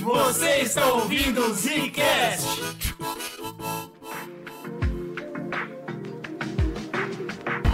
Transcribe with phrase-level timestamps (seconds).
[0.00, 2.46] Você está ouvindo o Zcast.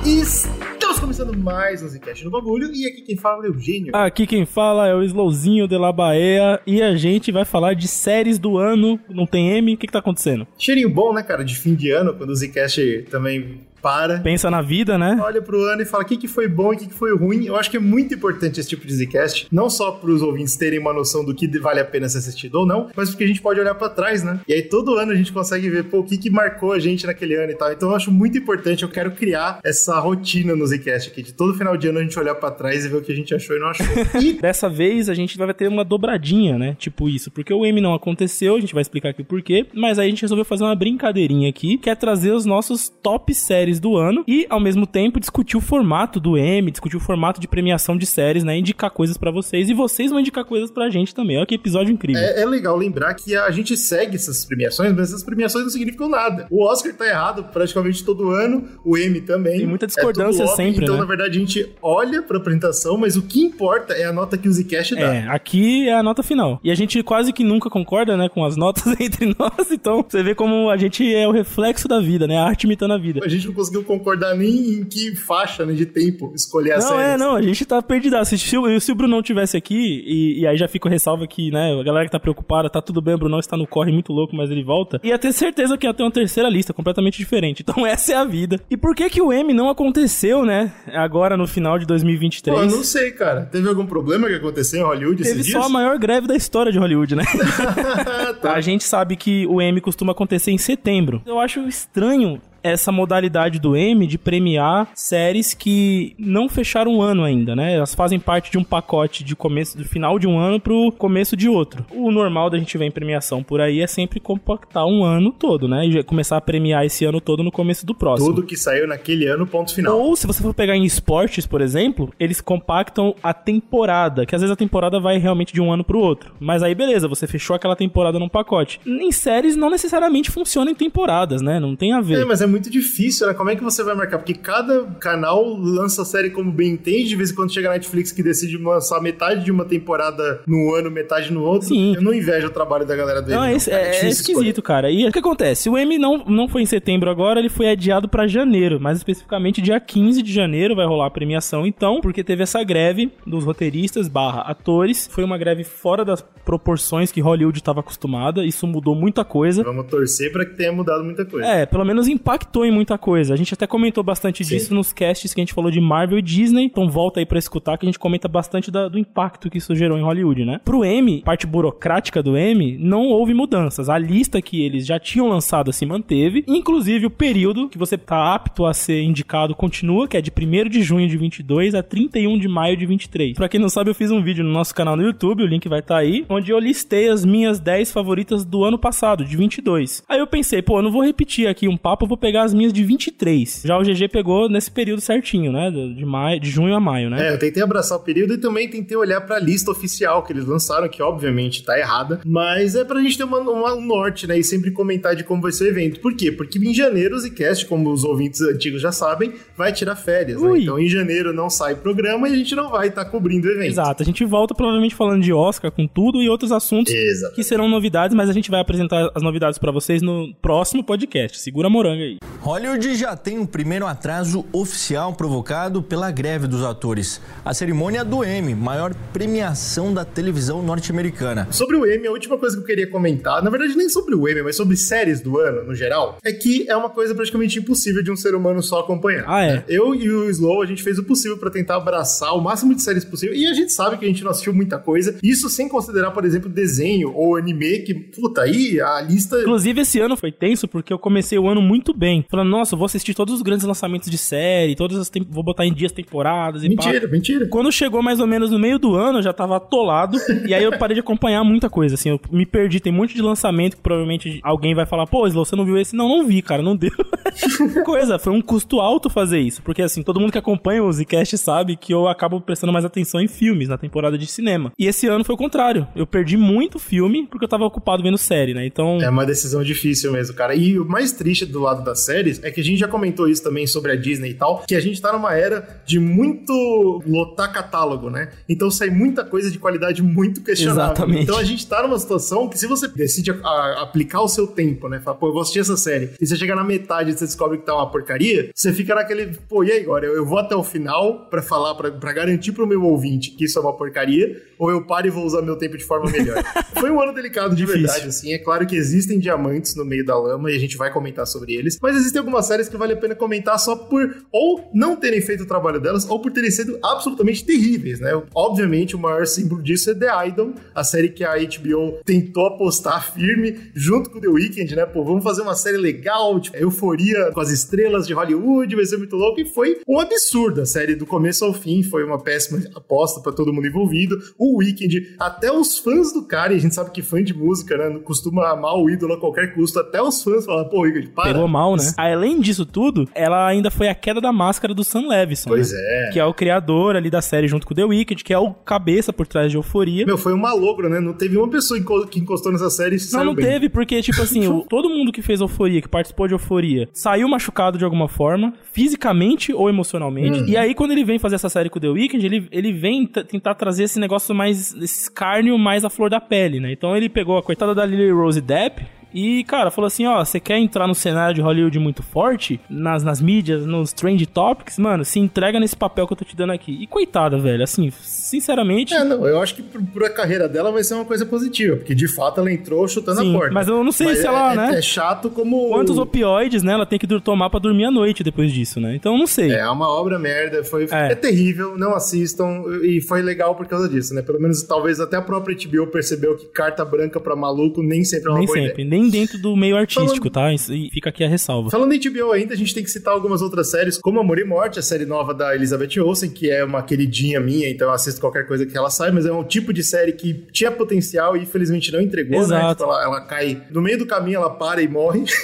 [0.07, 3.95] Estamos começando mais um Zcast no bagulho e aqui quem fala é o Eugênio.
[3.95, 7.87] Aqui quem fala é o Slowzinho de la Bahia e a gente vai falar de
[7.87, 8.99] séries do ano.
[9.11, 9.75] Não tem M?
[9.75, 10.47] O que, que tá acontecendo?
[10.57, 14.19] Cheirinho bom, né, cara, de fim de ano, quando o Zcast também para.
[14.19, 15.17] Pensa na vida, né?
[15.23, 17.17] Olha pro ano e fala o que, que foi bom e o que, que foi
[17.17, 17.45] ruim.
[17.45, 20.81] Eu acho que é muito importante esse tipo de Zcast, não só pros ouvintes terem
[20.81, 23.41] uma noção do que vale a pena ser assistido ou não, mas porque a gente
[23.41, 24.41] pode olhar pra trás, né?
[24.49, 27.07] E aí todo ano a gente consegue ver, pô, o que, que marcou a gente
[27.07, 27.71] naquele ano e tal.
[27.71, 31.55] Então eu acho muito importante, eu quero criar essa rotina no Zcast aqui, de todo
[31.55, 33.55] final de ano a gente olhar pra trás e ver o que a gente achou
[33.55, 33.87] e não achou.
[34.21, 36.75] E Dessa vez a gente vai ter uma dobradinha, né?
[36.77, 39.97] Tipo isso, porque o M não aconteceu, a gente vai explicar aqui o porquê, mas
[39.97, 43.76] aí a gente resolveu fazer uma brincadeirinha aqui, que é trazer os nossos top séries
[43.81, 47.49] do ano e ao mesmo tempo discutir o formato do M, discutir o formato de
[47.49, 48.57] premiação de séries, né?
[48.59, 51.37] Indicar coisas pra vocês e vocês vão indicar coisas pra gente também.
[51.37, 52.21] Olha que episódio incrível.
[52.23, 56.09] É, é legal lembrar que a gente segue essas premiações, mas essas premiações não significam
[56.09, 56.47] nada.
[56.51, 59.59] O Oscar tá errado praticamente todo ano, o Emmy também.
[59.59, 61.01] Tem muita É discordância óbvio, sempre, Então, né?
[61.01, 64.49] na verdade, a gente olha pra apresentação, mas o que importa é a nota que
[64.49, 65.15] o Zcast dá.
[65.15, 66.61] É, aqui é a nota final.
[66.63, 70.23] E a gente quase que nunca concorda, né, com as notas entre nós, então você
[70.23, 72.39] vê como a gente é o reflexo da vida, né?
[72.39, 73.21] A arte imitando a vida.
[73.25, 76.89] A gente não conseguiu concordar nem em que faixa né, de tempo escolher a Não,
[76.89, 77.03] série.
[77.03, 78.17] é, não, a gente tá perdido.
[78.25, 81.27] Se, se, o- se o Brunão tivesse aqui, e, e aí já fica o ressalva
[81.27, 83.93] que, né, a galera que tá preocupada, tá tudo bem, o Brunão está no corre
[83.93, 87.19] muito louco, mas ele volta, ia ter certeza que ia ter uma terceira lista completamente
[87.19, 87.63] diferente.
[87.63, 88.61] Então essa é a vida.
[88.71, 92.57] E por que que o M não aconteceu, né, agora no final de 2023?
[92.57, 93.43] Pô, eu não sei, cara.
[93.47, 95.73] Teve algum problema que aconteceu em Hollywood Teve só a dias?
[95.73, 97.25] maior greve da história de Hollywood, né?
[98.41, 98.53] Tá.
[98.55, 101.23] A gente sabe que o M costuma acontecer em setembro.
[101.27, 107.25] Eu acho estranho essa modalidade do M de premiar séries que não fecharam um ano
[107.25, 107.75] ainda, né?
[107.75, 111.37] Elas fazem parte de um pacote de começo do final de um ano pro começo
[111.37, 111.85] de outro.
[111.91, 115.69] O normal da gente ver em premiação por aí é sempre compactar um ano todo,
[115.69, 115.87] né?
[115.87, 118.35] E começar a premiar esse ano todo no começo do próximo.
[118.35, 119.99] Tudo que saiu naquele ano, ponto final.
[119.99, 124.41] Ou se você for pegar em esportes, por exemplo, eles compactam a temporada, que às
[124.41, 126.33] vezes a temporada vai realmente de um ano pro outro.
[126.41, 128.81] Mas aí beleza, você fechou aquela temporada num pacote.
[128.87, 131.59] Em séries não necessariamente funciona em temporadas, né?
[131.59, 132.21] Não tem a ver.
[132.21, 133.35] É, mas é muito difícil, né?
[133.35, 134.19] Como é que você vai marcar?
[134.19, 137.73] Porque cada canal lança a série como bem entende, de vez em quando chega a
[137.73, 141.69] Netflix que decide lançar metade de uma temporada no ano, metade no outro.
[141.69, 141.95] Sim.
[141.95, 143.37] Eu não invejo o trabalho da galera dele.
[143.37, 143.77] Não, é, cara.
[143.77, 144.91] é- é difícil esquisito, cara.
[144.91, 145.69] E o que acontece?
[145.69, 149.61] O M não, não foi em setembro agora, ele foi adiado pra janeiro, mais especificamente
[149.63, 154.09] dia 15 de janeiro vai rolar a premiação, então, porque teve essa greve dos roteiristas
[154.09, 155.09] barra atores.
[155.11, 159.63] Foi uma greve fora das proporções que Hollywood estava acostumada, isso mudou muita coisa.
[159.63, 161.47] Vamos torcer pra que tenha mudado muita coisa.
[161.47, 162.07] É, pelo menos
[162.47, 163.35] impactou em muita coisa.
[163.35, 164.55] A gente até comentou bastante Sim.
[164.57, 166.65] disso nos casts que a gente falou de Marvel e Disney.
[166.65, 169.75] Então volta aí pra escutar que a gente comenta bastante da- do impacto que isso
[169.75, 170.61] gerou em Hollywood, né?
[170.65, 173.89] Pro M, parte burocrática do M, não houve mudanças.
[173.89, 176.45] A lista que eles já tinham lançado se manteve.
[176.47, 180.69] Inclusive o período que você tá apto a ser indicado continua, que é de 1
[180.69, 183.35] de junho de 22 a 31 de maio de 23.
[183.37, 185.69] Pra quem não sabe, eu fiz um vídeo no nosso canal no YouTube, o link
[185.69, 190.03] vai estar aí, onde eu listei as minhas 10 favoritas do ano passado, de 22.
[190.09, 192.53] Aí eu pensei, pô, eu não vou repetir aqui um papo, eu vou pegar as
[192.53, 193.63] minhas de 23.
[193.65, 195.71] Já o GG pegou nesse período certinho, né?
[195.71, 197.29] De, maio, de junho a maio, né?
[197.29, 200.45] É, eu tentei abraçar o período e também tentei olhar pra lista oficial que eles
[200.45, 204.39] lançaram, que obviamente tá errada, mas é pra gente ter uma, uma- um norte, né,
[204.39, 206.01] e sempre comentar de como vai ser o evento.
[206.01, 206.33] Por quê?
[206.33, 210.59] Porque em janeiro o Zcast, como os ouvintes antigos já sabem, vai tirar férias, né?
[210.59, 213.71] Então em janeiro não sai programa e a gente não vai estar cobrindo o evento.
[213.71, 217.35] Exato, a gente volta provavelmente falando de Oscar com tudo e outros assuntos Exato.
[217.35, 221.39] que serão novidades, mas a gente vai apresentar as novidades pra vocês no próximo podcast.
[221.39, 222.16] Segura a moranga aí.
[222.41, 227.21] Hollywood já tem um primeiro atraso oficial provocado pela greve dos atores.
[227.45, 231.49] A cerimônia do Emmy, maior premiação da televisão norte-americana.
[231.51, 234.29] Sobre o Emmy, a última coisa que eu queria comentar, na verdade nem sobre o
[234.29, 238.01] Emmy, mas sobre séries do ano, no geral, é que é uma coisa praticamente impossível
[238.01, 239.25] de um ser humano só acompanhar.
[239.27, 239.65] Ah, é?
[239.69, 242.83] Eu e o Slow, a gente fez o possível pra tentar abraçar o máximo de
[242.83, 245.69] séries possível, e a gente sabe que a gente não assistiu muita coisa, isso sem
[245.69, 249.41] considerar, por exemplo, desenho ou anime, que, puta, aí a lista...
[249.41, 252.06] Inclusive, esse ano foi tenso porque eu comecei o ano muito bem.
[252.31, 255.67] Falando, nossa, eu vou assistir todos os grandes lançamentos de série, todas as vou botar
[255.67, 256.85] em dias temporadas e pá.
[256.85, 257.49] Mentira, mentira.
[257.49, 260.19] Quando chegou mais ou menos no meio do ano, eu já tava atolado.
[260.47, 262.11] e aí eu parei de acompanhar muita coisa, assim.
[262.11, 262.81] Eu me perdi.
[262.81, 265.79] Tem um monte de lançamento que provavelmente alguém vai falar, pô, Slow, você não viu
[265.79, 265.97] esse?
[265.97, 266.91] Não, não vi, cara, não deu.
[267.85, 269.63] coisa, foi um custo alto fazer isso.
[269.63, 273.21] Porque, assim, todo mundo que acompanha o Zcast sabe que eu acabo prestando mais atenção
[273.21, 274.73] em filmes, na temporada de cinema.
[274.79, 275.87] E esse ano foi o contrário.
[275.95, 278.67] Eu perdi muito filme porque eu tava ocupado vendo série, né?
[278.67, 279.01] Então.
[279.01, 280.55] É uma decisão difícil mesmo, cara.
[280.55, 283.29] E o mais triste do lado da, das séries é que a gente já comentou
[283.29, 287.03] isso também sobre a Disney e tal, que a gente tá numa era de muito
[287.07, 288.31] lotar catálogo, né?
[288.49, 290.93] Então sai muita coisa de qualidade muito questionável.
[290.93, 291.23] Exatamente.
[291.23, 294.47] Então a gente tá numa situação que se você decide a- a- aplicar o seu
[294.47, 295.01] tempo, né?
[295.01, 297.59] Fala, pô, eu vou assistir essa série, e você chega na metade e você descobre
[297.59, 300.07] que tá uma porcaria, você fica naquele, pô, e aí agora?
[300.07, 303.45] Eu, eu vou até o final pra falar, pra, pra garantir pro meu ouvinte que
[303.45, 306.43] isso é uma porcaria, ou eu paro e vou usar meu tempo de forma melhor?
[306.79, 307.81] Foi um ano delicado de Difícil.
[307.83, 308.33] verdade, assim.
[308.33, 311.55] É claro que existem diamantes no meio da lama e a gente vai comentar sobre
[311.55, 315.21] eles, mas existem algumas séries que vale a pena comentar só por ou não terem
[315.21, 318.11] feito o trabalho delas ou por terem sido absolutamente terríveis, né?
[318.35, 323.13] Obviamente, o maior símbolo disso é The Idol, a série que a HBO tentou apostar
[323.13, 324.85] firme junto com The Weeknd, né?
[324.85, 328.97] Pô, vamos fazer uma série legal, tipo, euforia com as estrelas de Hollywood, vai ser
[328.97, 329.41] muito louco.
[329.41, 333.31] E foi um absurdo a série do começo ao fim, foi uma péssima aposta pra
[333.31, 334.19] todo mundo envolvido.
[334.37, 337.77] O Weeknd, até os fãs do cara, e a gente sabe que fã de música,
[337.77, 341.33] né, costuma amar o ídolo a qualquer custo, até os fãs falam, pô, Weeknd, para.
[341.33, 341.93] Pegou mal, né?
[341.97, 345.49] Além disso tudo, ela ainda foi a queda da máscara do Sam Levinson.
[345.51, 345.79] Pois né?
[345.81, 346.11] é.
[346.13, 348.53] Que é o criador ali da série junto com o The Wicked, que é o
[348.53, 350.05] cabeça por trás de Euforia.
[350.07, 351.01] Meu, foi um malogro, né?
[351.01, 351.79] Não teve uma pessoa
[352.11, 353.45] que encostou nessa série e se Não, saiu não bem.
[353.47, 357.29] teve, porque, tipo assim, o- todo mundo que fez Euforia, que participou de Euforia, saiu
[357.29, 360.41] machucado de alguma forma, fisicamente ou emocionalmente.
[360.41, 360.47] Hum.
[360.47, 363.07] E aí, quando ele vem fazer essa série com o The Weeknd, ele, ele vem
[363.07, 366.73] tentar trazer esse negócio mais, esse escárnio mais à flor da pele, né?
[366.73, 368.83] Então ele pegou a coitada da Lily Rose Depp,
[369.19, 373.03] e, cara, falou assim: ó, você quer entrar no cenário de Hollywood muito forte, nas,
[373.03, 376.53] nas mídias, nos trend topics, mano, se entrega nesse papel que eu tô te dando
[376.53, 376.77] aqui.
[376.83, 378.93] E coitada, velho, assim, sinceramente.
[378.95, 381.95] É, não, eu acho que pro- pra carreira dela vai ser uma coisa positiva, porque
[381.95, 383.55] de fato ela entrou chutando Sim, a porta.
[383.55, 384.79] mas eu não sei Mas se é, ela, é- né?
[384.79, 385.69] É chato como.
[385.69, 388.95] Quantos opioides, né, ela tem que tomar pra dormir à noite depois disso, né?
[388.97, 389.53] Então, eu não sei.
[389.53, 391.13] É uma obra merda, foi É.
[391.13, 391.15] é.
[391.15, 394.23] terrível, não assistam e foi legal por causa disso, né?
[394.23, 398.29] Pelo menos talvez até a própria HBO percebeu que carta branca pra maluco nem sempre
[398.29, 398.89] é uma Nem boa sempre, ideia.
[399.01, 400.53] nem dentro do meio artístico, tá?
[400.53, 401.71] Isso- E fica aqui a ressalva.
[401.71, 404.45] Falando em HBO ainda, a gente tem que citar algumas outras séries, como Amor e
[404.45, 408.21] Morte, a série nova da Elizabeth Olsen, que é uma queridinha minha, então eu assisto
[408.21, 411.43] qualquer coisa que ela sai, mas é um tipo de série que tinha potencial e
[411.43, 412.45] infelizmente não entregou, né?
[412.45, 412.77] Exato.
[412.85, 415.25] Tipo, ela, ela cai no meio do caminho, ela para e morre.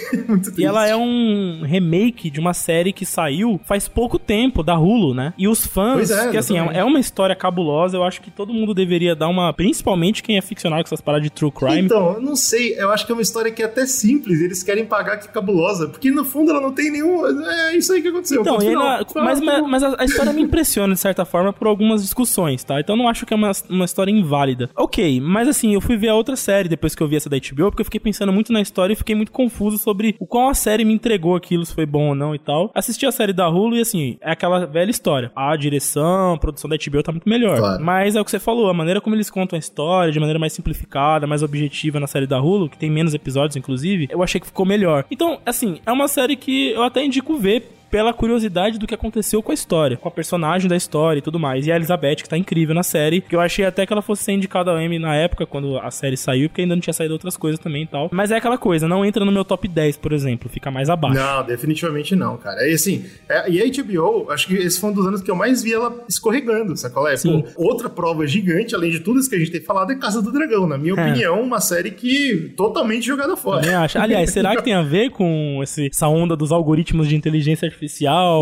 [0.58, 5.14] E ela é um remake de uma série que saiu faz pouco tempo, da Hulu,
[5.14, 5.32] né?
[5.38, 8.30] E os fãs, Pois é, que assim, é é uma história cabulosa, eu acho que
[8.30, 9.52] todo mundo deveria dar uma.
[9.52, 11.80] Principalmente quem é ficcionado com essas paradas de true crime.
[11.82, 14.62] Então, eu não sei, eu acho que é uma história que é até simples, eles
[14.62, 17.24] querem pagar que é cabulosa, porque no fundo ela não tem nenhum.
[17.26, 18.40] É isso aí que aconteceu.
[18.40, 22.64] Então, e Ah, mas, mas, a, história me impressiona, de certa forma, por algumas discussões,
[22.64, 22.80] tá?
[22.80, 24.70] Então eu não acho que é uma, uma história inválida.
[24.76, 27.36] Ok, mas assim, eu fui ver a outra série depois que eu vi essa da
[27.36, 30.48] HBO, porque eu fiquei pensando muito na história e fiquei muito confuso sobre o qual
[30.48, 32.70] a série me entregou aquilo, se foi bom ou não e tal.
[32.74, 35.30] Assisti a série da Hulu e assim, é aquela velha história.
[35.34, 37.58] A direção, a produção da HBO tá muito melhor.
[37.58, 37.84] Claro.
[37.84, 40.38] Mas é o que você falou, a maneira como eles contam a história, de maneira
[40.38, 44.40] mais simplificada, mais objetiva na série da Hulu, que tem menos episódios, inclusive, eu achei
[44.40, 45.04] que ficou melhor.
[45.10, 49.42] Então, assim, é uma série que eu até indico ver pela curiosidade do que aconteceu
[49.42, 51.66] com a história, com a personagem da história e tudo mais.
[51.66, 54.24] E a Elizabeth, que tá incrível na série, que eu achei até que ela fosse
[54.24, 57.12] ser indicada ao Emmy na época, quando a série saiu, porque ainda não tinha saído
[57.12, 58.08] outras coisas também e tal.
[58.10, 61.16] Mas é aquela coisa, não entra no meu top 10, por exemplo, fica mais abaixo.
[61.20, 62.66] Não, definitivamente não, cara.
[62.66, 65.36] E assim, é- e a HBO, acho que esse foi um dos anos que eu
[65.36, 67.06] mais vi ela escorregando, sacou?
[67.06, 67.42] É, Sim.
[67.54, 70.22] pô, outra prova gigante, além de tudo isso que a gente tem falado, é Casa
[70.22, 70.66] do Dragão.
[70.66, 71.00] Na minha É.
[71.10, 73.60] opinião, uma série que totalmente jogada fora.
[74.00, 77.81] Aliás, será que tem a ver com esse- essa onda dos algoritmos de inteligência artificial?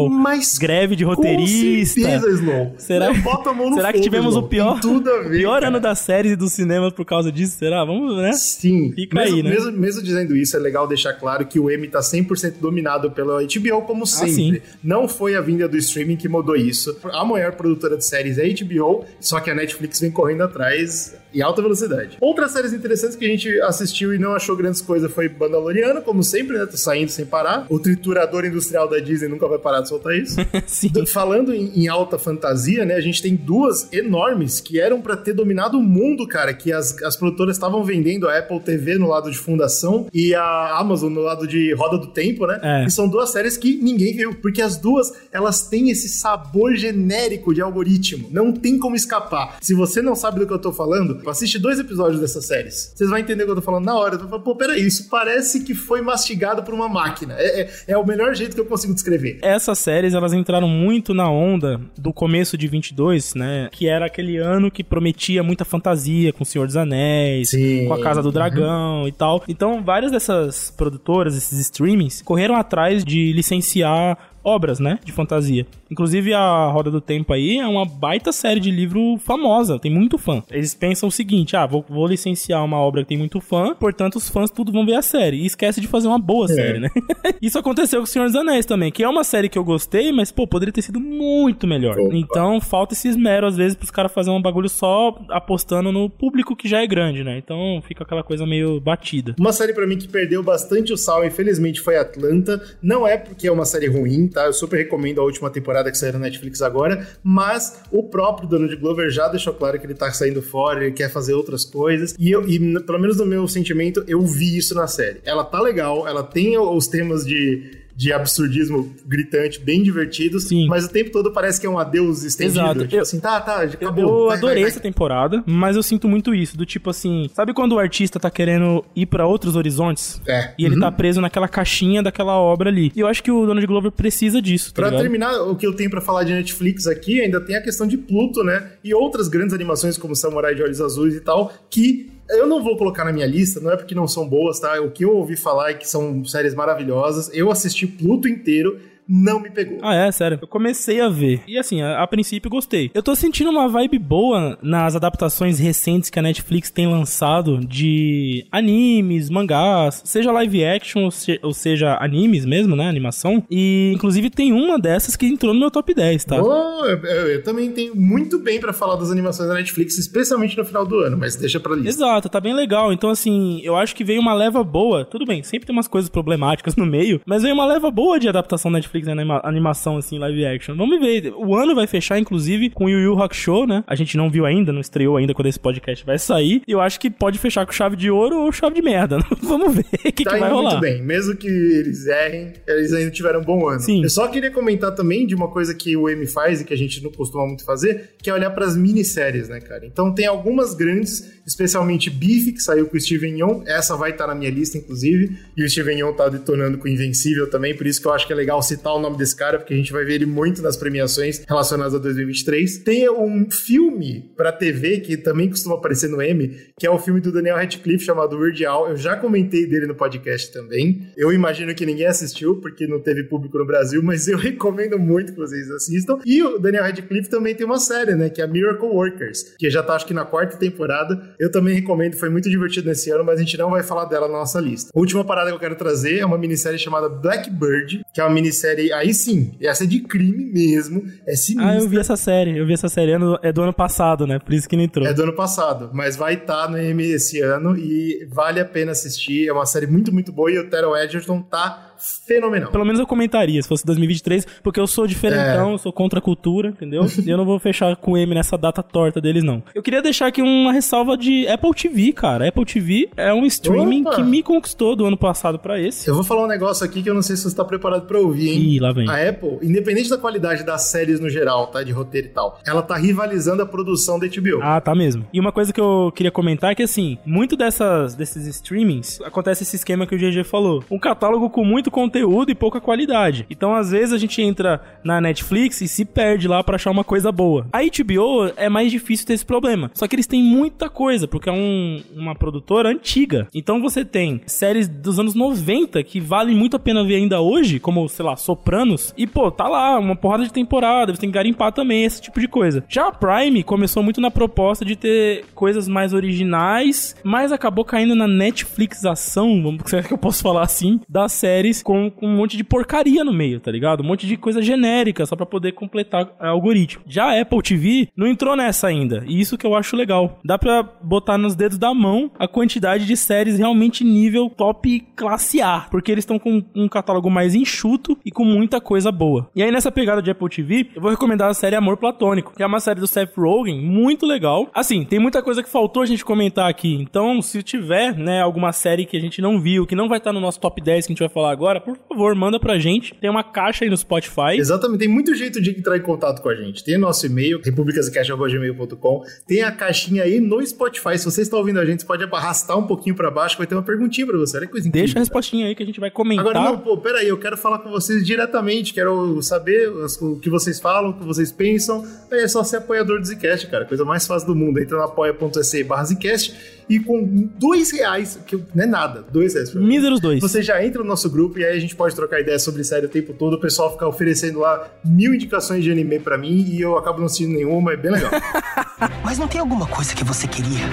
[0.08, 2.00] Mas greve de com roteirista?
[2.00, 2.74] certeza, Slow.
[2.78, 4.44] Será, Bota a mão no será que fogo, tivemos Slow.
[4.44, 5.68] o pior, ver, pior cara.
[5.68, 7.56] ano das séries e dos cinemas por causa disso?
[7.58, 7.84] Será?
[7.84, 8.32] Vamos, né?
[8.32, 8.92] Sim.
[8.94, 9.50] Fica mesmo, aí, né?
[9.50, 13.42] Mesmo, mesmo dizendo isso, é legal deixar claro que o M tá 100% dominado pela
[13.42, 14.62] HBO, como sempre.
[14.64, 14.76] Ah.
[14.82, 16.96] Não foi a vinda do streaming que mudou isso.
[17.12, 21.14] A maior produtora de séries é a HBO, só que a Netflix vem correndo atrás
[21.32, 22.16] em alta velocidade.
[22.20, 26.22] Outras séries interessantes que a gente assistiu e não achou grandes coisas foi Mandaloriano, como
[26.24, 26.66] sempre, né?
[26.66, 27.66] Tá saindo sem parar.
[27.68, 30.36] O triturador industrial da Disney nunca vai parar de soltar isso.
[31.12, 32.94] Falando em, em alta fantasia, né?
[32.94, 36.52] A gente tem duas enormes que eram pra ter dominado o mundo, cara.
[36.52, 40.76] Que as, as produtoras estavam vendendo a Apple TV no lado de fundação e a
[40.78, 42.60] Amazon no lado de roda do tempo, né?
[42.62, 42.84] É.
[42.86, 44.34] E são duas séries que ninguém viu.
[44.34, 48.28] Porque as duas, elas têm esse sabor genérico de algoritmo.
[48.30, 49.58] Não tem como escapar.
[49.60, 52.92] Se você não sabe do que eu tô falando, assiste dois episódios dessas séries.
[52.94, 54.18] Vocês vão entender o que eu tô falando na hora.
[54.18, 57.34] Pô, peraí, isso parece que foi mastigado por uma máquina.
[57.38, 59.09] É, é, é o melhor jeito que eu consigo descrever.
[59.42, 63.68] Essas séries, elas entraram muito na onda do começo de 22, né?
[63.72, 67.86] Que era aquele ano que prometia muita fantasia com o Senhor dos Anéis, Sim.
[67.86, 69.42] com a Casa do Dragão e tal.
[69.48, 75.66] Então, várias dessas produtoras, esses streamings, correram atrás de licenciar obras, né, de fantasia.
[75.90, 80.16] Inclusive, a Roda do Tempo aí é uma baita série de livro famosa, tem muito
[80.16, 80.42] fã.
[80.50, 84.16] Eles pensam o seguinte: ah, vou, vou licenciar uma obra que tem muito fã, portanto,
[84.16, 85.38] os fãs tudo vão ver a série.
[85.38, 86.54] E esquece de fazer uma boa é.
[86.54, 86.90] série, né?
[87.42, 90.12] Isso aconteceu com o Senhor dos Anéis também, que é uma série que eu gostei,
[90.12, 91.98] mas, pô, poderia ter sido muito melhor.
[91.98, 92.14] Opa.
[92.14, 96.54] Então, falta esse esmero, às vezes, pros caras fazerem um bagulho só apostando no público
[96.54, 97.38] que já é grande, né?
[97.38, 99.34] Então, fica aquela coisa meio batida.
[99.38, 102.60] Uma série para mim que perdeu bastante o sal, infelizmente, foi Atlanta.
[102.82, 104.44] Não é porque é uma série ruim, tá?
[104.44, 108.74] Eu super recomendo a última temporada que saiu na Netflix agora, mas o próprio Donald
[108.74, 112.16] Glover já deixou claro que ele tá saindo fora, ele quer fazer outras coisas.
[112.18, 115.20] E, eu, e pelo menos no meu sentimento, eu vi isso na série.
[115.24, 120.66] Ela tá legal, ela tem os temas de de absurdismo gritante, bem divertidos, Sim.
[120.68, 122.58] mas o tempo todo parece que é um adeus estendido.
[122.58, 122.80] Exato.
[122.84, 124.20] Tipo eu, assim, tá, tá, acabou.
[124.22, 124.70] Eu vai, adorei vai, vai.
[124.70, 128.30] essa temporada, mas eu sinto muito isso, do tipo assim, sabe quando o artista tá
[128.30, 130.18] querendo ir para outros horizontes?
[130.26, 130.54] É.
[130.58, 130.80] E ele uhum.
[130.80, 132.90] tá preso naquela caixinha daquela obra ali.
[132.96, 135.02] E eu acho que o Donald Glover precisa disso, tá Pra ligado?
[135.02, 137.98] terminar, o que eu tenho para falar de Netflix aqui, ainda tem a questão de
[137.98, 138.72] Pluto, né?
[138.82, 142.76] E outras grandes animações como Samurai de Olhos Azuis e tal, que eu não vou
[142.76, 144.80] colocar na minha lista, não é porque não são boas, tá?
[144.80, 147.30] O que eu ouvi falar é que são séries maravilhosas.
[147.32, 148.80] Eu assisti Pluto inteiro
[149.10, 149.78] não me pegou.
[149.82, 150.12] Ah, é?
[150.12, 150.38] Sério?
[150.40, 151.42] Eu comecei a ver.
[151.48, 152.90] E assim, a, a, princípio gostei.
[152.94, 158.46] Eu tô sentindo uma vibe boa nas adaptações recentes que a Netflix tem lançado de
[158.52, 162.88] animes, mangás, seja live action ou, se, ou seja animes mesmo, né?
[162.88, 163.42] Animação.
[163.50, 166.40] E inclusive tem uma dessas que entrou no meu top 10, tá?
[166.40, 170.56] Oh, eu, eu, eu também tenho muito bem para falar das animações da Netflix, especialmente
[170.56, 171.88] no final do ano, mas deixa pra lista.
[171.88, 172.92] Exato, tá bem legal.
[172.92, 175.04] Então, assim, eu acho que veio uma leva boa.
[175.04, 178.28] Tudo bem, sempre tem umas coisas problemáticas no meio, mas veio uma leva boa de
[178.28, 180.76] adaptação da Netflix Netflix, né, animação assim, live action.
[180.76, 181.32] Vamos ver.
[181.36, 183.82] O ano vai fechar, inclusive, com o Yu Yu Hakusho, né?
[183.86, 186.62] A gente não viu ainda, não estreou ainda quando esse podcast vai sair.
[186.66, 189.18] E eu acho que pode fechar com chave de ouro ou chave de merda.
[189.42, 190.70] Vamos ver o que, tá que vai rolar.
[190.70, 193.80] Muito bem, mesmo que eles errem, eles ainda tiveram um bom ano.
[193.80, 194.02] Sim.
[194.02, 196.76] Eu só queria comentar também de uma coisa que o M faz e que a
[196.76, 199.86] gente não costuma muito fazer, que é olhar para as minisséries, né, cara?
[199.86, 203.62] Então tem algumas grandes, especialmente Beef, que saiu com o Steven Yeun.
[203.66, 205.38] Essa vai estar tá na minha lista, inclusive.
[205.56, 208.32] E o Steven Yeun tá detonando com Invencível também, por isso que eu acho que
[208.32, 210.76] é legal citar o nome desse cara, porque a gente vai ver ele muito nas
[210.76, 212.78] premiações relacionadas a 2023.
[212.78, 217.20] Tem um filme pra TV que também costuma aparecer no M, que é o filme
[217.20, 218.88] do Daniel Radcliffe chamado Weird Al.
[218.90, 221.08] Eu já comentei dele no podcast também.
[221.16, 225.32] Eu imagino que ninguém assistiu, porque não teve público no Brasil, mas eu recomendo muito
[225.32, 226.18] que vocês assistam.
[226.24, 229.82] E o Daniel Radcliffe também tem uma série, né, que é Miracle Workers, que já
[229.82, 231.34] tá acho que na quarta temporada.
[231.38, 234.26] Eu também recomendo, foi muito divertido nesse ano, mas a gente não vai falar dela
[234.26, 234.90] na nossa lista.
[234.94, 238.32] A última parada que eu quero trazer é uma minissérie chamada Blackbird, que é uma
[238.32, 241.72] minissérie aí sim, essa é de crime mesmo, é sinistra.
[241.72, 243.12] Ah, eu vi essa série, eu vi essa série,
[243.42, 244.38] é do ano passado, né?
[244.38, 245.06] Por isso que não entrou.
[245.06, 248.64] É do ano passado, mas vai estar tá no M esse ano e vale a
[248.64, 251.89] pena assistir, é uma série muito, muito boa e o Terrell Edgerton tá
[252.26, 252.70] fenomenal.
[252.70, 255.74] Pelo menos eu comentaria se fosse 2023, porque eu sou diferentão, é.
[255.74, 257.06] eu sou contra a cultura, entendeu?
[257.24, 259.62] e eu não vou fechar com o M nessa data torta deles, não.
[259.74, 262.48] Eu queria deixar aqui uma ressalva de Apple TV, cara.
[262.48, 264.16] Apple TV é um streaming Opa.
[264.16, 266.08] que me conquistou do ano passado para esse.
[266.08, 268.18] Eu vou falar um negócio aqui que eu não sei se você está preparado para
[268.18, 268.60] ouvir, hein?
[268.60, 269.08] Ih, lá vem.
[269.08, 271.82] A Apple, independente da qualidade das séries no geral, tá?
[271.82, 274.60] De roteiro e tal, ela tá rivalizando a produção da HBO.
[274.62, 275.26] Ah, tá mesmo.
[275.32, 279.62] E uma coisa que eu queria comentar é que, assim, muito dessas, desses streamings, acontece
[279.62, 280.84] esse esquema que o GG falou.
[280.90, 283.44] Um catálogo com muito muito conteúdo e pouca qualidade.
[283.50, 287.04] Então, às vezes, a gente entra na Netflix e se perde lá para achar uma
[287.04, 287.66] coisa boa.
[287.72, 289.90] A HBO é mais difícil ter esse problema.
[289.94, 293.48] Só que eles têm muita coisa, porque é um, uma produtora antiga.
[293.52, 297.80] Então, você tem séries dos anos 90 que valem muito a pena ver ainda hoje,
[297.80, 299.12] como, sei lá, Sopranos.
[299.16, 302.40] E, pô, tá lá, uma porrada de temporada, você tem que garimpar também, esse tipo
[302.40, 302.84] de coisa.
[302.88, 308.14] Já a Prime começou muito na proposta de ter coisas mais originais, mas acabou caindo
[308.14, 312.36] na Netflixação, vamos se é que eu posso falar assim, das séries com, com, um
[312.36, 314.02] monte de porcaria no meio, tá ligado?
[314.02, 317.02] Um monte de coisa genérica só para poder completar o algoritmo.
[317.06, 320.38] Já a Apple TV não entrou nessa ainda, e isso que eu acho legal.
[320.44, 325.60] Dá pra botar nos dedos da mão a quantidade de séries realmente nível top classe
[325.60, 329.48] A, porque eles estão com um catálogo mais enxuto e com muita coisa boa.
[329.54, 332.62] E aí nessa pegada de Apple TV, eu vou recomendar a série Amor Platônico, que
[332.62, 334.68] é uma série do Seth Rogen, muito legal.
[334.74, 338.72] Assim, tem muita coisa que faltou a gente comentar aqui, então se tiver, né, alguma
[338.72, 341.12] série que a gente não viu, que não vai estar no nosso top 10 que
[341.12, 343.14] a gente vai falar agora, agora, por favor, manda pra gente.
[343.14, 344.56] Tem uma caixa aí no Spotify.
[344.56, 346.82] Exatamente, tem muito jeito de entrar em contato com a gente.
[346.82, 349.22] Tem nosso e-mail, republicascast.gmail.com.
[349.46, 351.18] Tem a caixinha aí no Spotify.
[351.18, 353.74] Se você está ouvindo a gente, você pode arrastar um pouquinho pra baixo, vai ter
[353.74, 354.56] uma perguntinha pra você.
[354.56, 355.06] Olha que coisa incrível.
[355.06, 356.46] Deixa a respostinha aí que a gente vai comentar.
[356.46, 360.80] Agora, não, pô, peraí, eu quero falar com vocês diretamente, quero saber o que vocês
[360.80, 362.04] falam, o que vocês pensam.
[362.30, 363.84] É só ser apoiador do Zcast, cara.
[363.84, 364.80] Coisa mais fácil do mundo.
[364.80, 369.72] Entra no apoia.se barra Zcast e com dois reais, que não é nada, dois reais.
[369.72, 370.40] Míseros dois.
[370.40, 373.04] Você já entra no nosso grupo e aí a gente pode trocar ideia sobre série
[373.04, 373.54] o tempo todo.
[373.54, 377.26] O pessoal fica oferecendo lá mil indicações de anime para mim e eu acabo não
[377.26, 378.30] assistindo nenhuma, é bem legal.
[379.22, 380.86] Mas não tem alguma coisa que você queria?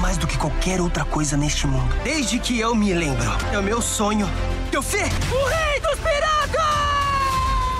[0.00, 1.94] Mais do que qualquer outra coisa neste mundo.
[2.02, 3.28] Desde que eu me lembro.
[3.52, 4.26] É o meu sonho.
[4.72, 6.62] Eu fui o rei dos piratas!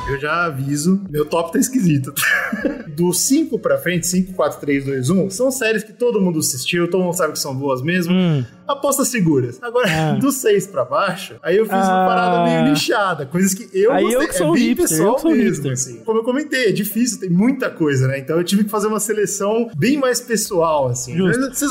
[0.08, 2.12] Eu já aviso, meu top tá esquisito.
[2.94, 6.90] Do 5 pra frente, 5, 4, 3, 2, 1, são séries que todo mundo assistiu,
[6.90, 8.12] todo mundo sabe que são boas mesmo.
[8.12, 8.44] Hum.
[8.66, 9.58] Apostas seguras.
[9.62, 10.12] Agora, Ah.
[10.12, 12.06] do 6 pra baixo, aí eu fiz uma Ah.
[12.06, 14.22] parada meio nichada, coisas que eu Aí gostei.
[14.24, 15.96] eu que sou é bem hipster, pessoal eu mesmo, assim.
[16.04, 18.18] Como eu comentei, é difícil, tem muita coisa, né?
[18.18, 21.14] Então eu tive que fazer uma seleção bem mais pessoal, assim.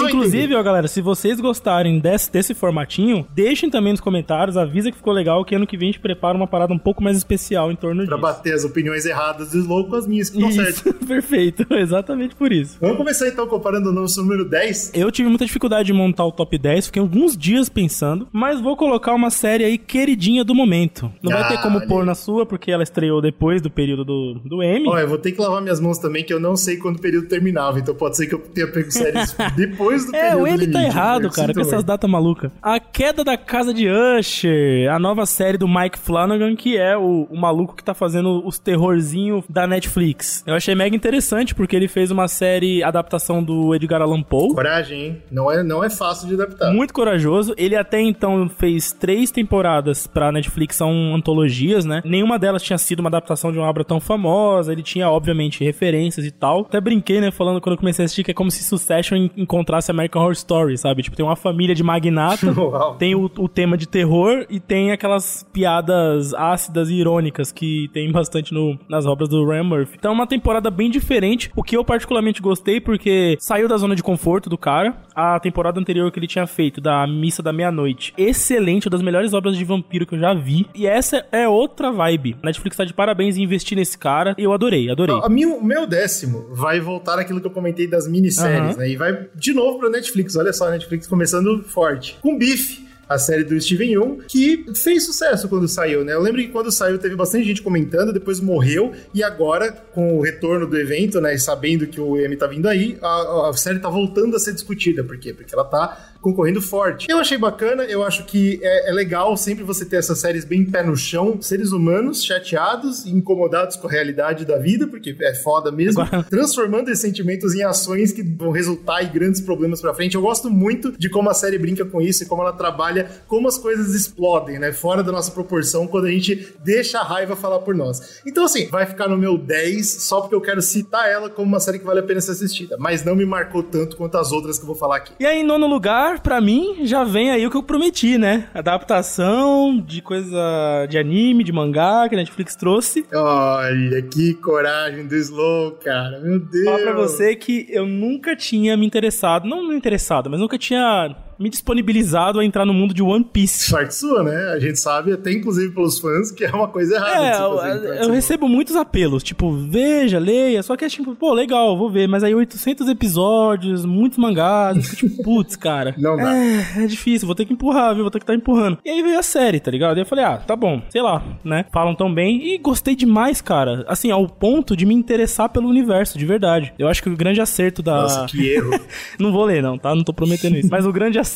[0.03, 4.97] Inclusive, ó, galera, se vocês gostarem desse, desse formatinho, deixem também nos comentários, avisa que
[4.97, 7.71] ficou legal, que ano que vem a gente prepara uma parada um pouco mais especial
[7.71, 8.21] em torno Pra disso.
[8.27, 10.93] bater as opiniões erradas do Slow com as minhas que estão certas.
[11.07, 12.77] Perfeito, exatamente por isso.
[12.79, 14.91] Vamos começar então comparando o nosso número 10.
[14.93, 18.75] Eu tive muita dificuldade de montar o top 10, fiquei alguns dias pensando, mas vou
[18.77, 21.11] colocar uma série aí queridinha do momento.
[21.21, 22.05] Não vai Ah, ter como olha pôr aí.
[22.05, 24.87] na sua, porque ela estreou depois do período do, do M.
[24.87, 27.01] Ó, eu vou ter que lavar minhas mãos também, que eu não sei quando o
[27.01, 27.79] período terminava.
[27.79, 30.83] Então pode ser que eu tenha pego séries depois do É, período o M tá
[30.83, 32.51] errado, cara, com essas datas malucas.
[32.61, 37.27] A Queda da Casa de Usher, a nova série do Mike Flanagan, que é o,
[37.29, 40.43] o maluco que tá fazendo os terrorzinhos da Netflix.
[40.45, 44.53] Eu achei mega interessante, porque ele fez uma série adaptação do Edgar Allan Poe.
[44.53, 45.21] Coragem, hein?
[45.31, 46.70] Não é, não é fácil de adaptar.
[46.73, 47.53] Muito corajoso.
[47.57, 52.01] Ele até então fez três temporadas pra Netflix, são antologias, né?
[52.05, 54.71] Nenhuma delas tinha sido uma adaptação de uma obra tão famosa.
[54.71, 56.61] Ele tinha, obviamente, referências e tal.
[56.61, 57.31] Até brinquei, né?
[57.31, 60.33] Falando quando eu comecei a assistir que é como se Succession en- encontrasse American Horror
[60.33, 61.03] Story, sabe?
[61.03, 62.47] Tipo, tem uma família de magnata,
[62.97, 68.11] tem o, o tema de terror e tem aquelas piadas ácidas e irônicas que tem
[68.11, 69.95] bastante no, nas obras do Ryan Murphy.
[69.97, 73.95] Então é uma temporada bem diferente, o que eu particularmente gostei porque saiu da zona
[73.95, 74.95] de conforto do cara.
[75.15, 79.33] A temporada anterior que ele tinha feito, da Missa da Meia-Noite, excelente, uma das melhores
[79.33, 80.67] obras de vampiro que eu já vi.
[80.75, 82.35] E essa é outra vibe.
[82.43, 84.35] A Netflix tá de parabéns em investir nesse cara.
[84.37, 85.15] Eu adorei, adorei.
[85.15, 88.77] O meu décimo vai voltar naquilo que eu comentei das minisséries, Aham.
[88.77, 88.89] né?
[88.89, 90.35] E vai de novo pra Netflix.
[90.35, 92.17] Olha só, a Netflix começando forte.
[92.21, 92.91] Com Bife.
[93.09, 96.13] A série do Steven Yeun, que fez sucesso quando saiu, né?
[96.13, 100.21] Eu lembro que quando saiu teve bastante gente comentando, depois morreu, e agora, com o
[100.21, 101.35] retorno do evento, né?
[101.35, 104.53] E sabendo que o M tá vindo aí, a, a série tá voltando a ser
[104.53, 105.03] discutida.
[105.03, 105.33] Por quê?
[105.33, 107.07] Porque ela tá concorrendo forte.
[107.09, 110.63] Eu achei bacana, eu acho que é, é legal sempre você ter essas séries bem
[110.63, 115.33] pé no chão, seres humanos chateados e incomodados com a realidade da vida, porque é
[115.33, 119.93] foda mesmo, Agora- transformando esses sentimentos em ações que vão resultar em grandes problemas pra
[119.93, 120.15] frente.
[120.15, 123.47] Eu gosto muito de como a série brinca com isso e como ela trabalha, como
[123.47, 127.59] as coisas explodem, né, fora da nossa proporção quando a gente deixa a raiva falar
[127.59, 128.21] por nós.
[128.25, 131.59] Então assim, vai ficar no meu 10 só porque eu quero citar ela como uma
[131.59, 134.57] série que vale a pena ser assistida, mas não me marcou tanto quanto as outras
[134.57, 135.13] que eu vou falar aqui.
[135.19, 138.47] E aí, em nono lugar, pra mim, já vem aí o que eu prometi, né?
[138.53, 143.05] Adaptação de coisa de anime, de mangá, que a Netflix trouxe.
[143.13, 146.19] Olha, que coragem do Slow, cara.
[146.19, 146.65] Meu Deus.
[146.65, 151.15] Falar pra você que eu nunca tinha me interessado, não me interessado, mas nunca tinha
[151.41, 153.69] me disponibilizado a entrar no mundo de One Piece.
[153.69, 154.53] Sorte sua, né?
[154.53, 157.25] A gente sabe, até inclusive pelos fãs, que é uma coisa errada.
[157.25, 160.89] É, eu, fazer, então, eu assim, recebo muitos apelos, tipo, veja, leia, só que é
[160.89, 165.95] tipo, pô, legal, vou ver, mas aí 800 episódios, muitos mangás, eu tipo, putz, cara.
[165.97, 166.35] Não dá.
[166.35, 168.77] É, é difícil, vou ter que empurrar, viu, vou ter que estar empurrando.
[168.85, 169.97] E aí veio a série, tá ligado?
[169.97, 171.65] E eu falei, ah, tá bom, sei lá, né?
[171.73, 173.83] Falam tão bem e gostei demais, cara.
[173.87, 176.73] Assim, ao ponto de me interessar pelo universo, de verdade.
[176.77, 178.03] Eu acho que o grande acerto da...
[178.03, 178.71] Nossa, que erro.
[179.19, 179.95] Não vou ler, não, tá?
[179.95, 180.69] Não tô prometendo isso.
[180.71, 181.30] Mas o grande acerto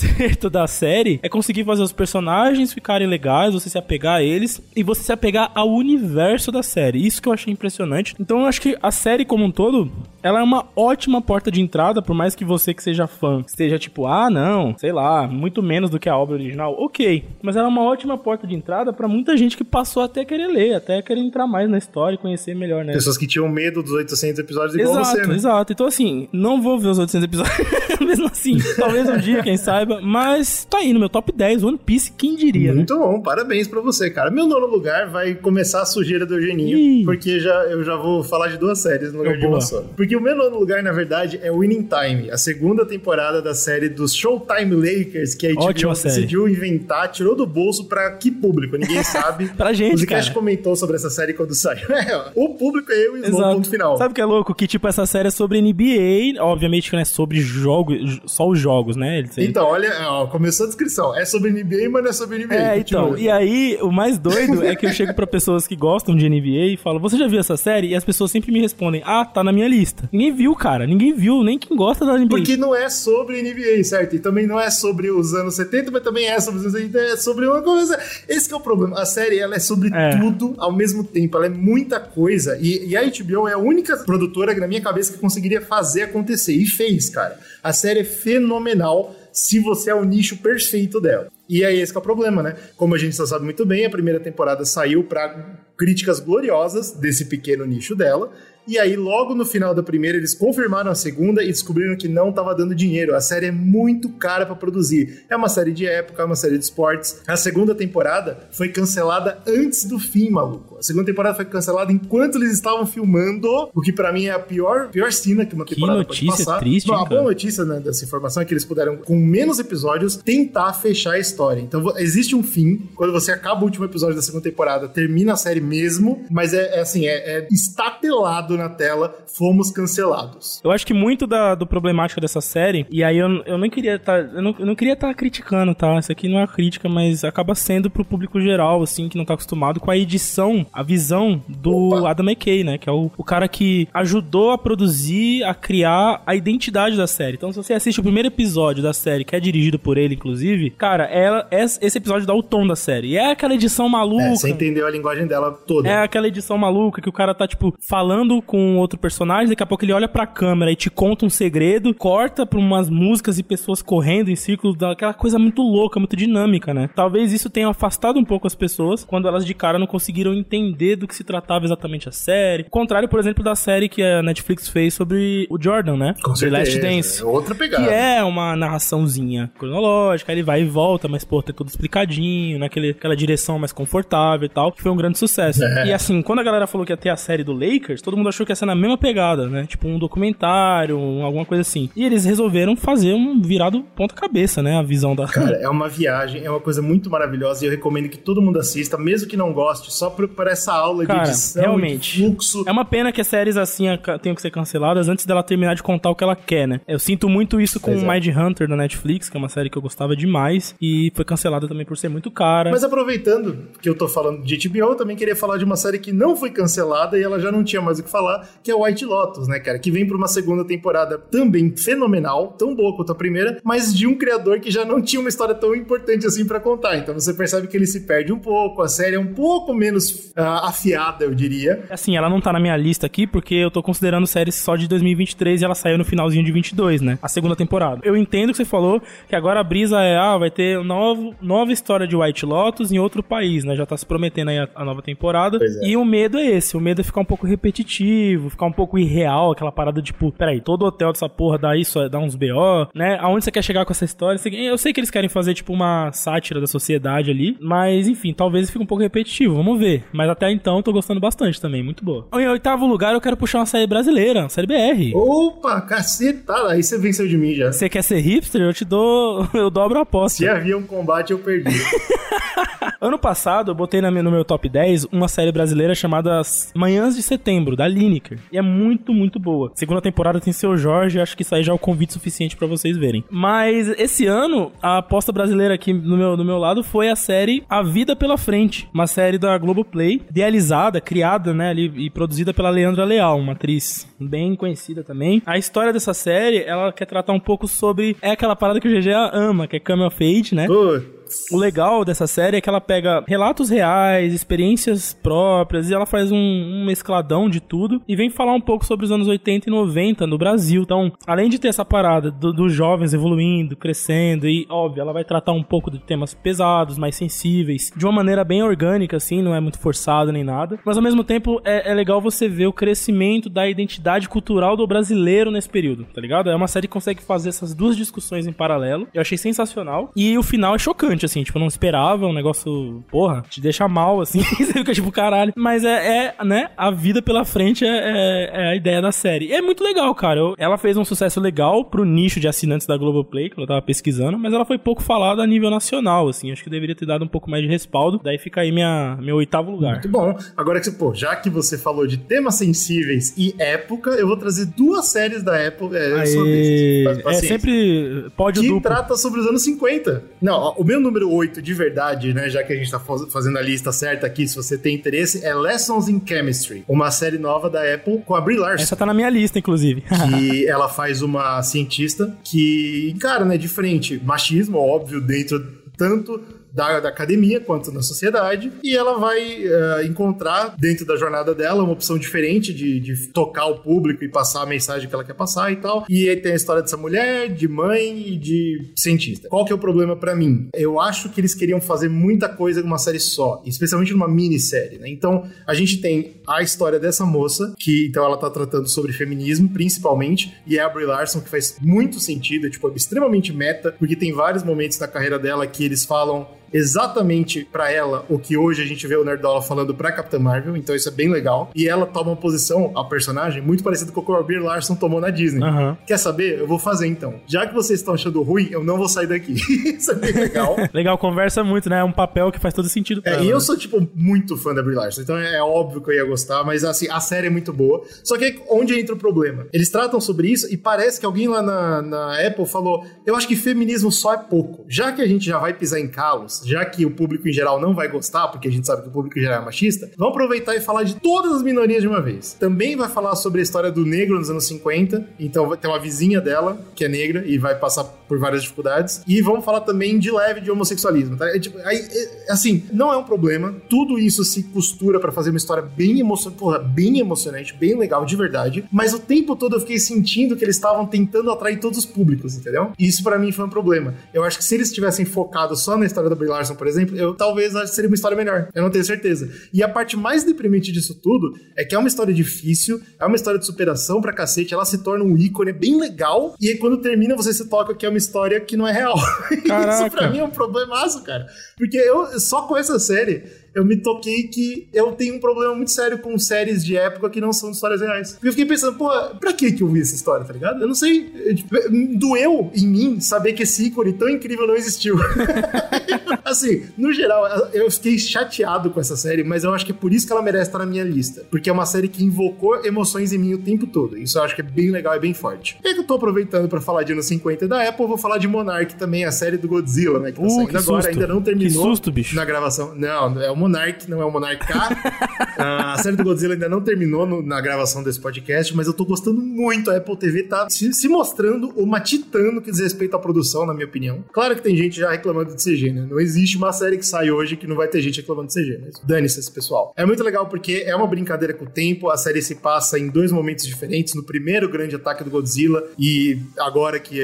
[0.52, 4.84] da série é conseguir fazer os personagens ficarem legais, você se apegar a eles e
[4.84, 7.06] você se apegar ao universo da série.
[7.06, 8.16] Isso que eu achei impressionante.
[8.20, 11.62] Então eu acho que a série como um todo, ela é uma ótima porta de
[11.62, 15.62] entrada, por mais que você que seja fã esteja tipo, ah, não, sei lá, muito
[15.62, 16.76] menos do que a obra original.
[16.80, 20.22] Ok, mas ela é uma ótima porta de entrada pra muita gente que passou até
[20.22, 22.94] a querer ler, até querer entrar mais na história e conhecer melhor, né?
[22.94, 25.36] Pessoas que tinham medo dos 800 episódios igual Exato, você, né?
[25.36, 25.74] exato.
[25.74, 27.68] Então, assim, não vou ver os 800 episódios,
[28.02, 28.58] mesmo assim.
[28.78, 30.00] Talvez um dia, quem saiba.
[30.02, 32.76] Mas tá aí no meu top 10, One Piece, quem diria, né?
[32.78, 34.32] Muito bom, parabéns pra você, cara.
[34.32, 37.06] Meu nono lugar vai começar a sujeira do Eugeninho, Ih.
[37.06, 39.82] porque já, eu já vou falar de duas séries no lugar Oh, de uma só.
[39.96, 43.90] Porque o meu nono lugar, na verdade, é Winning Time, a segunda temporada da série
[43.90, 48.78] dos Showtime Lakers, que a HBO decidiu inventar, tirou do bolso pra que público?
[48.78, 49.48] Ninguém sabe.
[49.50, 50.32] Pra gente, O cara.
[50.32, 51.86] comentou sobre essa série quando saiu.
[52.06, 53.98] É, o público é eu e o ponto final.
[53.98, 54.54] Sabe o que é louco?
[54.54, 57.94] Que, tipo, essa série é sobre NBA, obviamente que não é sobre jogos jogo,
[58.26, 59.24] só os jogos, né?
[59.38, 61.16] Então, olha, ó, começou a descrição.
[61.16, 62.56] É sobre NBA, mas não é sobre NBA.
[62.56, 66.16] É, então, e aí, o mais doido é que eu chego pra pessoas que gostam
[66.16, 67.88] de NBA e falo, você já viu essa série?
[67.90, 70.10] E as pessoas sempre me respondem, ah, tá na minha lista.
[70.12, 72.30] Ninguém viu, cara, ninguém viu, nem quem gosta da NBA.
[72.30, 74.16] Porque não é sobre NBA, certo?
[74.16, 77.00] E também não é sobre os anos 70, mas também é sobre os anos 80,
[77.00, 78.00] é sobre uma coisa.
[78.28, 79.00] Esse que é o problema.
[79.00, 80.18] A série, ela é sobre É.
[80.18, 81.38] tudo ao mesmo tempo.
[81.38, 82.58] Ela é muita coisa.
[82.62, 86.54] E, e a HBO é a única produtora, na minha cabeça, que conseguiria fazer acontecer.
[86.54, 87.38] E fez, cara.
[87.64, 91.28] A série é fenomenal se você é o nicho perfeito dela.
[91.48, 92.56] E aí esse que é o problema, né?
[92.78, 97.26] Como a gente só sabe muito bem, a primeira temporada saiu para críticas gloriosas desse
[97.26, 98.32] pequeno nicho dela.
[98.68, 102.30] E aí, logo no final da primeira, eles confirmaram a segunda e descobriram que não
[102.30, 103.16] estava dando dinheiro.
[103.16, 105.24] A série é muito cara para produzir.
[105.30, 107.22] É uma série de época, é uma série de esportes.
[107.28, 110.78] A segunda temporada foi cancelada antes do fim, maluco.
[110.78, 114.40] A segunda temporada foi cancelada enquanto eles estavam filmando, o que para mim é a
[114.40, 116.60] pior, pior cena que uma Que temporada notícia pode passar.
[116.60, 120.16] triste, hein, a boa notícia né, dessa informação é que eles puderam, com menos episódios,
[120.16, 121.62] tentar fechar a história.
[121.62, 122.90] Então existe um fim.
[122.96, 126.78] Quando você acaba o último episódio da segunda temporada, termina a série mesmo, mas é,
[126.78, 130.62] é assim, é, é estatelado na tela, fomos cancelados.
[130.64, 133.96] Eu acho que muito da do problemática dessa série, e aí eu, eu nem queria
[133.96, 134.20] estar.
[134.20, 135.98] eu, não, eu não queria estar criticando, tá?
[136.00, 139.26] Isso aqui não é uma crítica, mas acaba sendo pro público geral, assim, que não
[139.26, 142.10] tá acostumado com a edição, a visão do Opa.
[142.10, 142.78] Adam McKay, né?
[142.78, 147.36] Que é o, o cara que ajudou a produzir, a criar a identidade da série.
[147.38, 150.70] Então, se você assiste o primeiro episódio da série, que é dirigido por ele, inclusive,
[150.72, 153.10] cara, ela, es- esse episódio dá o tom da série.
[153.10, 154.24] E é aquela edição maluca.
[154.24, 155.88] É, você entendeu a linguagem dela toda.
[155.90, 159.66] É aquela edição maluca que o cara tá, tipo, falando com outro personagem, daqui a
[159.66, 163.44] pouco ele olha pra câmera e te conta um segredo, corta pra umas músicas e
[163.44, 166.90] pessoas correndo em círculos, aquela coisa muito louca, muito dinâmica, né?
[166.96, 170.96] Talvez isso tenha afastado um pouco as pessoas quando elas de cara não conseguiram entender
[170.96, 172.64] do que se tratava exatamente a série.
[172.64, 176.16] Ao contrário, por exemplo, da série que a Netflix fez sobre o Jordan, né?
[176.24, 176.58] Com The certeza.
[176.58, 177.22] Last Dance.
[177.22, 177.84] É outra pegada.
[177.84, 182.92] Que é uma narraçãozinha cronológica, ele vai e volta, mas pô, tá tudo explicadinho, naquele,
[182.92, 185.64] aquela direção mais confortável e tal, que foi um grande sucesso.
[185.64, 185.88] É.
[185.88, 188.30] E assim, quando a galera falou que ia ter a série do Lakers, todo mundo
[188.30, 189.68] achou que ia ser na mesma pegada, né?
[189.68, 191.90] Tipo um documentário, um- alguma coisa assim.
[191.96, 194.78] E eles resolveram fazer um virado ponta-cabeça, né?
[194.78, 195.28] A visão da.
[195.28, 198.60] Cara, é uma viagem, é uma coisa muito maravilhosa e eu recomendo que todo mundo
[198.60, 202.14] assista, mesmo que não goste, só por essa aula Cara, de edição, realmente.
[202.18, 202.64] de fluxo.
[202.68, 203.86] É uma pena que as séries assim
[204.22, 206.82] tenham que ser canceladas antes dela terminar de contar o que ela quer, né?
[206.88, 208.14] Eu sinto muito isso com Pois o é.
[208.20, 211.68] Mind Hunter da Netflix, que é uma série que eu gostava demais, e foi cancelada
[211.68, 212.72] também por ser muito cara.
[212.72, 216.00] Mas aproveitando que eu tô falando de HBO, eu também queria falar de uma série
[216.00, 218.25] que não foi cancelada e ela já não tinha mais o que falar,
[218.64, 219.80] que é White Lotus, né, cara?
[219.80, 224.08] Que vem pra uma segunda temporada também fenomenal, tão boa quanto a primeira, mas de
[224.08, 226.98] um criador que já não tinha uma história tão importante assim pra contar.
[226.98, 230.32] Então você percebe que ele se perde um pouco, a série é um pouco menos
[230.36, 231.84] ah, afiada, eu diria.
[231.90, 234.88] Assim, ela não tá na minha lista aqui porque eu tô considerando séries só de
[234.88, 237.20] 2023 e ela saiu no finalzinho de 22, né?
[237.22, 238.02] A segunda temporada.
[238.04, 241.72] Eu entendo que você falou que agora a brisa é, ah, vai ter novo, nova
[241.72, 243.76] história de White Lotus em outro país, né?
[243.76, 245.60] Já tá se prometendo aí a, a nova temporada.
[245.62, 245.88] É.
[245.90, 248.15] E o medo é esse, o medo é ficar um pouco repetitivo,
[248.50, 252.20] ficar um pouco irreal, aquela parada tipo, peraí, todo hotel dessa porra dá isso, dá
[252.20, 253.18] uns BO, né?
[253.20, 254.40] Aonde você quer chegar com essa história?
[254.54, 258.70] Eu sei que eles querem fazer tipo uma sátira da sociedade ali, mas enfim, talvez
[258.70, 260.04] fique um pouco repetitivo, vamos ver.
[260.12, 262.28] Mas até então eu tô gostando bastante também, muito boa.
[262.34, 265.16] Em oitavo lugar eu quero puxar uma série brasileira, uma série BR.
[265.16, 267.72] Opa, cacetada, aí você venceu de mim já.
[267.72, 268.62] Você quer ser hipster?
[268.62, 269.48] Eu te dou.
[269.54, 270.38] Eu dobro a aposta.
[270.38, 271.70] Se havia um combate, eu perdi.
[273.06, 276.42] Ano passado eu botei no meu top 10 uma série brasileira chamada
[276.74, 278.40] Manhãs de Setembro, da Lineker.
[278.52, 279.72] E é muito, muito boa.
[279.76, 282.66] Segunda temporada tem seu Jorge, acho que isso aí já é o convite suficiente pra
[282.66, 283.24] vocês verem.
[283.30, 287.64] Mas esse ano, a aposta brasileira aqui no meu, do meu lado foi a série
[287.70, 292.72] A Vida Pela Frente, uma série da Globoplay, idealizada, criada, né, ali, e produzida pela
[292.72, 295.44] Leandra Leal, uma atriz bem conhecida também.
[295.46, 298.18] A história dessa série, ela quer tratar um pouco sobre...
[298.20, 300.66] É aquela parada que o GG ama, que é Come of Age, né?
[300.66, 301.25] Putz.
[301.52, 306.32] O legal dessa série é que ela pega relatos reais, experiências próprias, e ela faz
[306.32, 309.72] um, um mescladão de tudo e vem falar um pouco sobre os anos 80 e
[309.72, 310.82] 90 no Brasil.
[310.82, 315.24] Então, além de ter essa parada do- dos jovens evoluindo, crescendo, e óbvio, ela vai
[315.24, 319.54] tratar um pouco de temas pesados, mais sensíveis, de uma maneira bem orgânica, assim, não
[319.56, 320.80] é muito forçado nem nada.
[320.86, 324.88] Mas ao mesmo tempo é, é legal você ver o crescimento da identidade cultural do
[324.88, 326.50] brasileiro nesse período, tá ligado?
[326.50, 329.08] É uma série que consegue fazer essas duas discussões em paralelo.
[329.14, 330.12] Eu achei sensacional.
[330.16, 331.25] E o final é chocante.
[331.26, 335.12] Assim, tipo, eu não esperava, um negócio, porra, te deixa mal, assim, você fica tipo,
[335.12, 335.54] caralho.
[335.56, 339.48] Mas é, é né, a vida pela frente é, é, é a ideia da série.
[339.48, 340.40] E é muito legal, cara.
[340.40, 343.82] Eu, ela fez um sucesso legal pro nicho de assinantes da Globoplay, que eu tava
[343.82, 347.26] pesquisando, mas ela foi pouco falada a nível nacional, assim, acho que deveria ter dado
[347.26, 349.94] um pouco mais de respaldo, daí fica aí minha, meu oitavo lugar.
[349.94, 350.38] Muito bom.
[350.56, 354.66] Agora que, pô, já que você falou de temas sensíveis e época, eu vou trazer
[354.66, 355.96] duas séries da Apple.
[355.96, 358.82] É, Aê, é sempre pódio que duplo.
[358.82, 360.24] trata sobre os anos 50.
[360.42, 363.58] Não, o meu número 8 de verdade, né, já que a gente tá faz- fazendo
[363.58, 367.70] a lista certa aqui, se você tem interesse, é Lessons in Chemistry, uma série nova
[367.70, 368.84] da Apple com a Brie Larson.
[368.84, 370.02] Essa tá na minha lista, inclusive.
[370.02, 375.64] que ela faz uma cientista que encara, né, de frente machismo, óbvio, dentro
[375.98, 376.42] tanto
[376.76, 381.82] da, da academia quanto na sociedade, e ela vai eh, encontrar dentro da jornada dela
[381.82, 385.34] uma opção diferente de, de tocar o público e passar a mensagem que ela quer
[385.34, 386.06] passar e tal.
[386.10, 389.48] E aí tem a história dessa mulher, de mãe e de cientista.
[389.48, 390.68] Qual que é o problema pra mim?
[390.74, 395.08] Eu acho que eles queriam fazer muita coisa numa série só, especialmente numa minissérie, né?
[395.08, 399.70] Então, a gente tem a história dessa moça, que então ela tá tratando sobre feminismo,
[399.70, 404.16] principalmente, e é a Brie Larson, que faz muito sentido, tipo, é extremamente meta, porque
[404.16, 408.82] tem vários momentos na carreira dela que eles falam exatamente pra ela o que hoje
[408.82, 411.70] a gente vê o Nerdola falando pra Capitã Marvel, então isso é bem legal.
[411.76, 414.96] E ela toma uma posição, a personagem, muito parecida com o que a Brie Larson
[414.96, 415.64] tomou na Disney.
[415.64, 415.98] Aham.
[416.06, 416.60] Quer saber?
[416.60, 417.36] Eu vou fazer então.
[417.48, 419.54] Já que vocês estão achando ruim, eu não vou sair daqui.
[419.98, 420.76] isso é bem legal.
[420.94, 422.00] Legal, conversa muito, né?
[422.00, 423.60] É um papel que faz todo sentido pra É, ela, e eu né?
[423.60, 426.84] sou, tipo, muito fã da Brie Larson, então é óbvio que eu ia gostar, mas
[426.84, 428.04] assim, a série é muito boa.
[428.24, 429.66] Só que onde entra o problema?
[429.74, 433.48] Eles tratam sobre isso e parece que alguém lá na, na Apple falou: eu acho
[433.48, 434.86] que feminismo só é pouco.
[434.88, 437.80] Já que a gente já vai pisar em calos, já que o público em geral
[437.80, 440.34] não vai gostar, porque a gente sabe que o público em geral é machista, vamos
[440.34, 442.54] aproveitar e falar de todas as minorias de uma vez.
[442.54, 446.42] Também vai falar sobre a história do negro nos anos 50, então ter uma vizinha
[446.42, 449.22] dela, que é negra, e vai passar por várias dificuldades.
[449.28, 451.48] E vamos falar também de leve de homossexualismo, tá?
[451.50, 453.76] É, tipo, aí, é, assim, não é um problema.
[453.90, 458.26] Tudo isso se costura pra fazer uma história bem emocionante, porra, bem emocionante, bem legal,
[458.26, 458.86] de verdade.
[458.92, 462.56] Mas o tempo todo eu fiquei sentindo que eles estavam tentando atrair todos os públicos,
[462.56, 462.92] entendeu?
[462.98, 464.14] E isso pra mim foi um problema.
[464.34, 467.16] Eu acho que se eles tivessem focado só na história da Brie Larson, por exemplo,
[467.18, 468.70] eu talvez seria uma história melhor.
[468.74, 469.50] Eu não tenho certeza.
[469.74, 473.36] E a parte mais deprimente disso tudo é que é uma história difícil, é uma
[473.36, 476.78] história de superação pra cacete, ela se torna um ícone, é bem legal, e aí
[476.78, 479.16] quando termina você se toca que é uma história que não é real.
[479.52, 481.46] isso pra mim é um problemaço, cara.
[481.78, 483.44] Porque eu, só com essa série,
[483.76, 487.42] eu me toquei que eu tenho um problema muito sério com séries de época que
[487.42, 488.32] não são histórias reais.
[488.32, 490.82] Porque eu fiquei pensando, pô, pra que que eu vi essa história, tá ligado?
[490.82, 491.30] Eu não sei.
[491.46, 491.76] eh, tipo,
[492.18, 495.18] Doeu em mim saber que esse ícone tão incrível não existiu.
[496.44, 500.12] assim, no geral, eu fiquei chateado com essa série, mas eu acho que é por
[500.14, 501.46] isso que ela merece estar na minha lista.
[501.50, 504.18] Porque é uma série que invocou emoções em mim o tempo todo.
[504.18, 505.78] Isso eu acho que é bem legal e bem forte.
[505.84, 508.48] E que eu tô aproveitando pra falar de anos 50 da Apple, vou falar de
[508.48, 510.32] Monarch também, a série do Godzilla, né?
[510.32, 511.14] Que tá Uh, saindo que agora, susto.
[511.20, 511.84] ainda não terminou.
[511.84, 512.36] Que susto, bicho.
[512.36, 512.94] Na gravação.
[512.96, 515.36] Não, é o Monarch, não é o Monarch K.
[515.58, 518.94] Ah, a série do Godzilla ainda não terminou no- na gravação desse podcast, mas eu
[518.94, 519.90] tô gostando muito.
[519.90, 523.66] A Apple TV tá se, se mostrando uma titã no que diz respeito à produção,
[523.66, 524.22] na minha opinião.
[524.34, 526.06] Claro que tem gente já reclamando de CG, né?
[526.10, 528.80] Não existe uma série que sai hoje que não vai ter gente reclamando de CG,
[528.84, 529.94] mas dane-se esse pessoal.
[529.96, 533.08] É muito legal porque é uma brincadeira com o tempo, a série se passa em
[533.10, 537.20] dois momentos diferentes, no primeiro grande ataque do Godzilla e agora que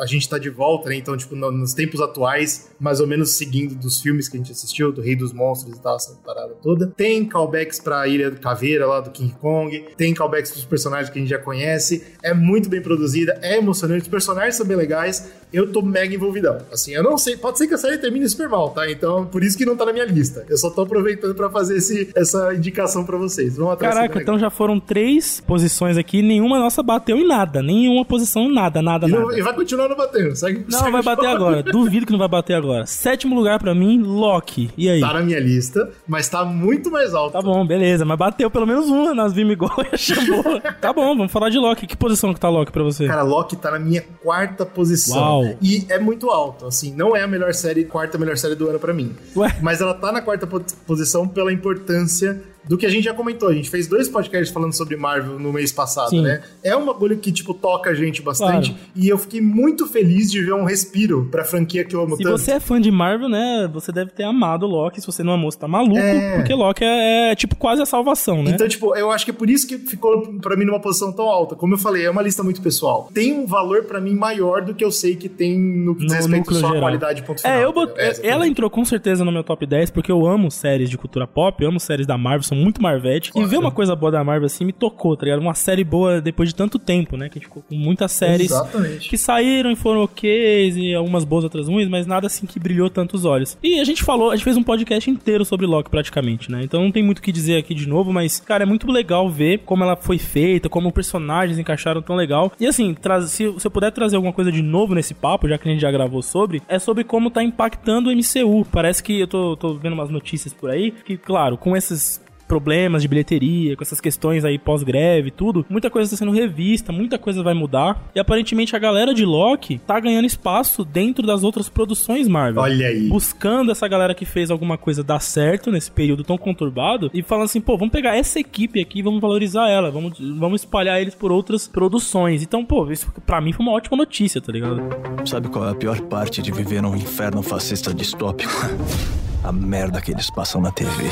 [0.00, 0.96] a gente tá de volta, né?
[0.96, 4.52] Então, tipo, no- nos tempos atuais, mais ou menos seguindo dos filmes que a gente
[4.52, 6.86] assistiu, do Rei dos Monstros e tal, essa parada toda.
[6.96, 11.18] Tem callbacks pra Ilha do Caveira lá do King Kong, tem callbacks pros personagens que
[11.18, 12.04] a gente já conhece.
[12.22, 15.30] É muito bem produzida, é emocionante, os personagens são bem legais.
[15.56, 16.58] Eu tô mega envolvidão.
[16.72, 18.90] Assim, eu não sei, pode ser que a série termine super mal, tá?
[18.90, 20.44] Então, por isso que não tá na minha lista.
[20.50, 23.56] Eu só tô aproveitando pra fazer esse, essa indicação pra vocês.
[23.56, 23.94] Vamos atrás.
[23.94, 27.62] Caraca, então já foram três posições aqui, nenhuma nossa bateu em nada.
[27.62, 29.22] Nenhuma posição, nada, nada, E, nada.
[29.22, 30.36] não- e vai continuar não batendo.
[30.36, 31.62] Segue, Não, segue vai bater agora.
[31.62, 32.84] Duvido que não vai bater agora.
[32.86, 34.70] Sétimo lugar pra mim, Loki.
[34.76, 35.00] E aí?
[35.00, 37.32] Tá na minha lista, mas tá muito mais alto.
[37.32, 40.60] Tá bom, beleza, mas bateu pelo menos uma, nós vimos igual e achamos boa.
[40.60, 41.86] Tá bom, vamos falar de Loki.
[41.86, 43.06] Que posição que tá Loki pra você?
[43.06, 45.16] Cara, Loki tá na minha quarta posição.
[45.16, 45.45] Uau.
[45.62, 48.78] E é muito alto, assim, não é a melhor série, quarta melhor série do ano
[48.78, 49.14] pra mim.
[49.36, 49.56] Ué?
[49.62, 53.48] Mas ela tá na quarta po- posição pela importância do que a gente já comentou.
[53.48, 56.22] A gente fez dois podcasts falando sobre Marvel no mês passado, Sim.
[56.22, 56.42] né?
[56.62, 58.70] É um bagulho que, tipo, toca a gente bastante.
[58.70, 58.86] Claro.
[58.94, 62.22] E eu fiquei muito feliz de ver um respiro pra franquia que eu amo Se
[62.22, 62.38] tanto.
[62.38, 65.00] você é fã de Marvel, né, você deve ter amado Loki.
[65.00, 65.98] Se você não amou, você tá maluco.
[65.98, 66.36] É.
[66.36, 68.52] Porque Loki é, é, tipo quase a salvação, né?
[68.52, 71.26] Então, tipo, eu acho que é por isso que ficou pra mim numa posição tão
[71.26, 71.54] alta.
[71.54, 73.10] Como eu falei, é uma lista muito pessoal.
[73.12, 76.12] Tem um valor pra mim maior do que eu sei que tem no que diz
[76.12, 76.82] No respeito só à geral.
[76.82, 77.56] qualidade ponto final.
[77.56, 77.92] É, eu bot...
[77.96, 81.26] É, ela entrou com certeza no meu top 10 porque eu amo séries de cultura
[81.26, 83.30] pop, eu amo séries da Marvel, são sou muito Marvete.
[83.34, 85.40] E ver uma coisa boa da Marvel assim me tocou, tá ligado?
[85.40, 87.28] Uma série boa depois de tanto tempo, né?
[87.28, 89.08] Que a gente ficou com muitas séries Exatamente.
[89.08, 92.88] que saíram e foram ok, e algumas boas, outras ruins, mas nada assim que brilhou
[92.88, 93.58] tantos olhos.
[93.62, 96.62] E a gente falou, a gente fez um podcast inteiro sobre Loki praticamente, né?
[96.62, 99.28] Então não tem muito o que dizer aqui de novo, mas, cara, é muito legal
[99.28, 102.52] ver como ela foi feita, como os personagens encaixaram tão legal.
[102.58, 105.58] E assim, traz, se, se eu puder trazer alguma coisa de novo nesse papo, já
[105.58, 108.66] que a gente já gravou sobre, é sobre como tá impactando o MCU.
[108.70, 113.02] Parece que eu tô, tô vendo umas notícias por aí, que, claro, com esses problemas
[113.02, 117.18] de bilheteria, com essas questões aí pós-greve e tudo, muita coisa está sendo revista, muita
[117.18, 118.10] coisa vai mudar.
[118.14, 122.62] E aparentemente a galera de Loki tá ganhando espaço dentro das outras produções Marvel.
[122.62, 123.08] Olha aí.
[123.08, 127.44] Buscando essa galera que fez alguma coisa dar certo nesse período tão conturbado e falando
[127.44, 131.32] assim, pô, vamos pegar essa equipe aqui, vamos valorizar ela, vamos, vamos espalhar eles por
[131.32, 132.42] outras produções.
[132.42, 134.80] Então, pô, isso pra mim foi uma ótima notícia, tá ligado?
[135.24, 138.52] Sabe qual é a pior parte de viver num inferno fascista distópico?
[139.44, 141.04] A merda que eles passam na TV.